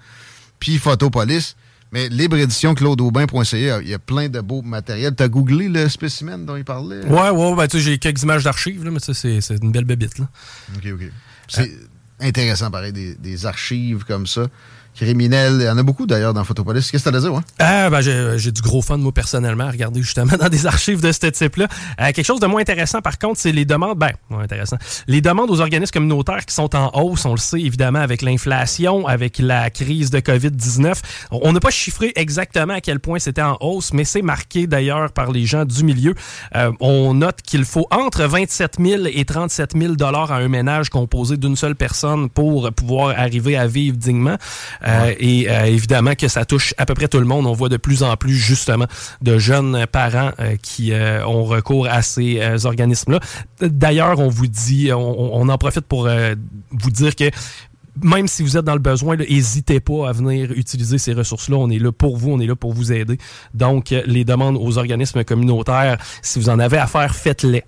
Puis 0.59 0.77
Photopolis. 0.77 1.57
Mais 1.91 2.07
libre 2.09 2.37
édition 2.37 2.73
claudeaubin.ca, 2.73 3.81
il 3.81 3.87
y 3.87 3.93
a 3.93 3.99
plein 3.99 4.29
de 4.29 4.39
beaux 4.39 4.61
matériels. 4.61 5.13
T'as 5.13 5.27
googlé 5.27 5.67
le 5.67 5.89
spécimen 5.89 6.45
dont 6.45 6.55
il 6.55 6.63
parlait? 6.63 7.05
Ouais, 7.05 7.29
ouais, 7.29 7.55
ben, 7.55 7.67
tu 7.67 7.77
sais, 7.77 7.83
j'ai 7.83 7.97
quelques 7.99 8.23
images 8.23 8.45
d'archives, 8.45 8.83
là, 8.83 8.89
mais 8.91 8.99
ça, 8.99 9.13
c'est 9.13 9.39
une 9.61 9.71
belle 9.71 9.85
bébite, 9.85 10.17
là. 10.19 10.27
OK, 10.75 10.87
OK. 10.93 11.11
C'est 11.47 11.69
euh, 11.69 11.87
intéressant, 12.21 12.71
pareil, 12.71 12.91
des, 12.91 13.13
des 13.15 13.45
archives 13.45 14.03
comme 14.03 14.25
ça 14.25 14.47
criminels. 14.95 15.57
Il 15.59 15.65
y 15.65 15.69
en 15.69 15.77
a 15.77 15.83
beaucoup 15.83 16.05
d'ailleurs 16.05 16.33
dans 16.33 16.43
Photopolis. 16.43 16.89
Qu'est-ce 16.89 17.03
que 17.03 17.09
tu 17.09 17.15
as 17.15 17.17
à 17.17 17.21
dire, 17.21 17.33
ouais? 17.33 17.41
Ah, 17.59 17.89
ben, 17.89 18.01
j'ai 18.01 18.51
du 18.51 18.61
gros 18.61 18.81
fun, 18.81 18.97
moi, 18.97 19.11
personnellement, 19.11 19.65
à 19.65 19.71
regarder 19.71 20.01
justement 20.01 20.37
dans 20.39 20.49
des 20.49 20.65
archives 20.65 21.01
de 21.01 21.11
ce 21.11 21.27
type-là. 21.27 21.67
Euh, 22.01 22.11
quelque 22.11 22.25
chose 22.25 22.39
de 22.39 22.47
moins 22.47 22.61
intéressant, 22.61 23.01
par 23.01 23.19
contre, 23.19 23.39
c'est 23.39 23.51
les 23.51 23.65
demandes. 23.65 23.97
Ben, 23.97 24.11
moins 24.29 24.43
intéressant. 24.43 24.77
Les 25.07 25.21
demandes 25.21 25.51
aux 25.51 25.59
organismes 25.59 25.91
communautaires 25.91 26.45
qui 26.45 26.53
sont 26.53 26.75
en 26.75 26.91
hausse, 26.93 27.25
on 27.25 27.31
le 27.31 27.37
sait, 27.37 27.61
évidemment, 27.61 27.99
avec 27.99 28.21
l'inflation, 28.21 29.07
avec 29.07 29.39
la 29.39 29.69
crise 29.69 30.09
de 30.09 30.19
COVID-19. 30.19 30.95
On 31.31 31.53
n'a 31.53 31.59
pas 31.59 31.69
chiffré 31.69 32.13
exactement 32.15 32.73
à 32.73 32.81
quel 32.81 32.99
point 32.99 33.19
c'était 33.19 33.41
en 33.41 33.57
hausse, 33.59 33.93
mais 33.93 34.05
c'est 34.05 34.21
marqué 34.21 34.67
d'ailleurs 34.67 35.11
par 35.11 35.31
les 35.31 35.45
gens 35.45 35.65
du 35.65 35.83
milieu. 35.83 36.15
Euh, 36.55 36.71
on 36.79 37.13
note 37.13 37.41
qu'il 37.41 37.65
faut 37.65 37.87
entre 37.91 38.23
27 38.23 38.77
000 38.79 39.03
et 39.07 39.25
37 39.25 39.77
000 39.77 39.95
dollars 39.95 40.31
à 40.31 40.37
un 40.37 40.47
ménage 40.47 40.89
composé 40.89 41.37
d'une 41.37 41.55
seule 41.55 41.75
personne 41.75 42.29
pour 42.29 42.71
pouvoir 42.71 43.17
arriver 43.17 43.57
à 43.57 43.67
vivre 43.67 43.97
dignement. 43.97 44.37
Euh, 44.87 45.13
et 45.19 45.49
euh, 45.49 45.65
évidemment 45.65 46.13
que 46.15 46.27
ça 46.27 46.45
touche 46.45 46.73
à 46.77 46.85
peu 46.85 46.93
près 46.93 47.07
tout 47.07 47.19
le 47.19 47.25
monde. 47.25 47.45
On 47.45 47.53
voit 47.53 47.69
de 47.69 47.77
plus 47.77 48.03
en 48.03 48.15
plus 48.17 48.35
justement 48.35 48.85
de 49.21 49.37
jeunes 49.37 49.85
parents 49.91 50.31
euh, 50.39 50.55
qui 50.61 50.93
ont 50.93 51.43
recours 51.43 51.87
à 51.87 52.01
ces 52.01 52.65
organismes-là. 52.65 53.19
D'ailleurs, 53.61 54.19
on 54.19 54.29
vous 54.29 54.47
dit, 54.47 54.91
on, 54.93 55.35
on, 55.35 55.49
en 55.49 55.57
profite 55.57 55.85
pour 55.85 56.07
vous 56.71 56.91
dire 56.91 57.15
que 57.15 57.29
même 58.03 58.27
si 58.27 58.43
vous 58.43 58.57
êtes 58.57 58.65
dans 58.65 58.73
le 58.73 58.79
besoin, 58.79 59.15
n'hésitez 59.15 59.79
pas 59.79 60.09
à 60.09 60.11
venir 60.11 60.51
utiliser 60.51 60.97
ces 60.97 61.13
ressources-là. 61.13 61.57
On 61.57 61.69
est 61.69 61.79
là 61.79 61.91
pour 61.91 62.17
vous, 62.17 62.31
on 62.31 62.39
est 62.39 62.47
là 62.47 62.55
pour 62.55 62.73
vous 62.73 62.91
aider. 62.91 63.17
Donc, 63.53 63.89
les 64.05 64.25
demandes 64.25 64.57
aux 64.59 64.77
organismes 64.77 65.23
communautaires, 65.23 65.97
si 66.21 66.39
vous 66.39 66.49
en 66.49 66.59
avez 66.59 66.77
à 66.77 66.87
faire, 66.87 67.15
faites-les. 67.15 67.63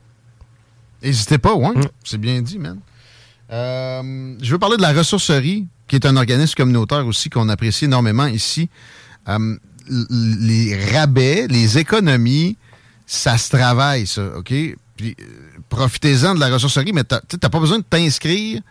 N'hésitez 1.01 1.38
pas, 1.38 1.56
ouais. 1.56 1.75
Mm. 1.75 1.88
C'est 2.03 2.19
bien 2.19 2.41
dit, 2.41 2.60
man. 2.60 2.80
je 3.49 4.51
veux 4.51 4.60
parler 4.60 4.77
de 4.77 4.82
la 4.82 4.93
ressourcerie 4.93 5.67
qui 5.88 5.95
est 5.95 6.06
un 6.06 6.15
organisme 6.17 6.54
communautaire 6.56 7.06
aussi 7.06 7.30
qu'on 7.30 7.50
apprécie 7.50 7.86
énormément 7.86 8.28
ici. 8.28 8.69
Euh, 9.30 9.58
les 9.89 10.91
rabais, 10.91 11.47
les 11.47 11.78
économies, 11.78 12.58
ça 13.06 13.38
se 13.38 13.50
travaille, 13.50 14.06
ça, 14.06 14.38
OK? 14.38 14.54
Puis 14.97 15.15
euh, 15.19 15.23
profitez-en 15.69 16.36
de 16.36 16.39
la 16.39 16.50
ressourcerie, 16.50 16.91
mais 16.93 17.04
tu 17.04 17.15
n'as 17.41 17.50
pas 17.50 17.60
besoin 17.60 17.80
de 17.80 17.84
t'inscrire. 17.84 18.62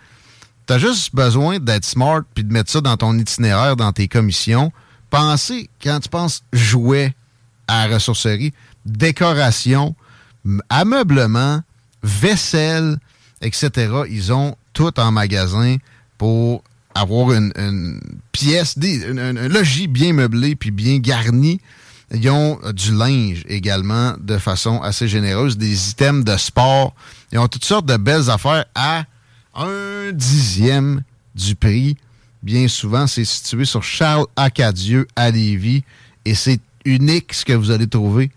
Tu 0.66 0.72
as 0.72 0.78
juste 0.78 1.14
besoin 1.14 1.58
d'être 1.58 1.84
smart 1.84 2.22
puis 2.34 2.44
de 2.44 2.52
mettre 2.52 2.70
ça 2.70 2.80
dans 2.80 2.96
ton 2.96 3.16
itinéraire, 3.18 3.76
dans 3.76 3.92
tes 3.92 4.08
commissions. 4.08 4.72
Pensez, 5.10 5.70
quand 5.82 6.00
tu 6.00 6.08
penses 6.08 6.42
jouet 6.52 7.14
à 7.68 7.86
ressourcerie, 7.86 8.52
décoration, 8.84 9.94
ameublement, 10.68 11.62
vaisselle, 12.02 12.98
etc. 13.40 14.02
Ils 14.10 14.32
ont 14.32 14.56
tout 14.72 14.98
en 15.00 15.12
magasin 15.12 15.76
pour 16.18 16.62
avoir 16.96 17.32
une, 17.32 18.00
pièce, 18.32 18.76
un, 18.78 19.32
logis 19.48 19.88
bien 19.88 20.12
meublé 20.12 20.56
puis 20.56 20.70
bien 20.70 20.98
garni. 20.98 21.60
Ils 22.12 22.30
ont 22.30 22.58
du 22.72 22.92
linge 22.94 23.44
également 23.48 24.14
de 24.20 24.38
façon 24.38 24.80
assez 24.80 25.08
généreuse, 25.08 25.56
des 25.56 25.90
items 25.90 26.24
de 26.24 26.36
sport. 26.36 26.94
Ils 27.32 27.38
ont 27.38 27.48
toutes 27.48 27.64
sortes 27.64 27.86
de 27.86 27.96
belles 27.96 28.30
affaires 28.30 28.64
à 28.74 29.04
un 29.54 30.12
dixième 30.12 31.02
du 31.34 31.56
prix. 31.56 31.96
Bien 32.42 32.68
souvent, 32.68 33.06
c'est 33.06 33.24
situé 33.24 33.64
sur 33.64 33.82
Charles 33.82 34.26
Acadieux 34.36 35.08
à 35.16 35.30
Lévis 35.30 35.82
et 36.24 36.34
c'est 36.34 36.60
unique 36.84 37.34
ce 37.34 37.44
que 37.44 37.52
vous 37.52 37.72
allez 37.72 37.88
trouver 37.88 38.30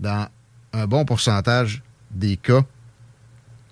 dans 0.00 0.26
un 0.72 0.86
bon 0.86 1.04
pourcentage 1.04 1.82
des 2.10 2.36
cas. 2.36 2.62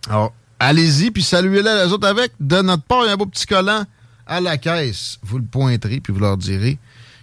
Alors, 0.08 0.32
allez-y, 0.60 1.10
puis 1.10 1.22
saluez-les 1.22 1.84
les 1.84 1.92
autres 1.92 2.06
avec. 2.06 2.32
De 2.38 2.62
notre 2.62 2.84
part, 2.84 3.02
il 3.02 3.06
y 3.06 3.10
a 3.10 3.12
un 3.12 3.16
beau 3.16 3.26
petit 3.26 3.46
collant 3.46 3.84
à 4.32 4.40
la 4.40 4.56
caisse, 4.56 5.18
vous 5.22 5.38
le 5.38 5.44
pointerez, 5.44 6.00
puis 6.00 6.12
vous 6.12 6.20
leur 6.20 6.38
direz 6.38 6.78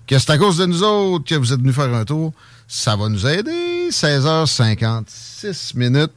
que 0.06 0.17
c'est 0.19 0.30
à 0.30 0.38
cause 0.38 0.58
de 0.58 0.65
nous 0.65 0.84
autres 0.84 1.26
que 1.26 1.36
vous 1.36 1.54
êtes 1.54 1.60
venus 1.60 1.76
faire 1.76 1.93
un 1.93 2.06
tour. 2.06 2.34
Ça 2.67 2.95
va 2.95 3.10
nous 3.10 3.26
aider. 3.26 3.89
16h56 3.89 5.76
minutes. 5.76 6.12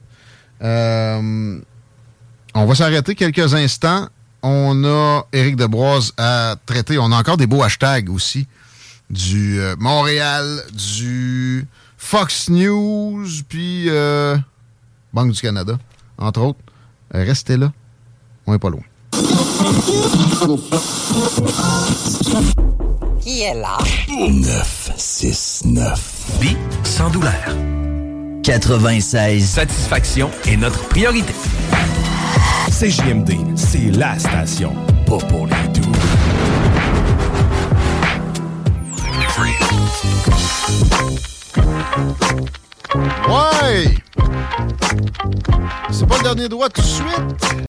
Euh, 0.62 1.59
on 2.55 2.66
va 2.66 2.74
s'arrêter 2.74 3.14
quelques 3.14 3.55
instants. 3.55 4.09
On 4.42 4.85
a 4.85 5.26
Éric 5.33 5.57
Debroise 5.57 6.12
à 6.18 6.57
traiter. 6.66 6.98
On 6.98 7.11
a 7.11 7.16
encore 7.16 7.38
des 7.38 7.46
beaux 7.46 7.62
hashtags 7.62 8.11
aussi. 8.11 8.46
Du 9.09 9.61
euh, 9.61 9.76
Montréal, 9.78 10.62
du 10.72 11.66
Fox 11.96 12.50
News, 12.50 13.26
puis 13.48 13.87
euh, 13.88 14.37
Banque 15.12 15.33
du 15.33 15.40
Canada, 15.40 15.78
entre 16.18 16.40
autres. 16.40 16.61
restez 17.12 17.57
là. 17.57 17.72
On 18.46 18.55
est 18.55 18.59
pas 18.59 18.70
loin. 18.70 18.83
Qui 23.20 23.42
est 23.42 23.55
là? 23.55 23.79
969. 24.09 26.40
Vie 26.40 26.57
sans 26.83 27.11
douleur. 27.11 27.33
96. 28.42 29.48
Satisfaction 29.48 30.29
est 30.46 30.57
notre 30.57 30.83
priorité. 30.88 31.33
CJMD, 32.70 33.31
c'est 33.55 33.92
la 33.96 34.18
station. 34.18 34.75
Pas 35.07 35.18
pour 35.18 35.46
les 35.46 35.68
doux. 35.68 35.92
Ouais! 43.29 43.94
C'est 45.90 46.07
pas 46.07 46.16
le 46.16 46.22
dernier 46.22 46.48
droit 46.48 46.68
tout 46.68 46.81
de 46.81 46.87
suite. 46.87 47.68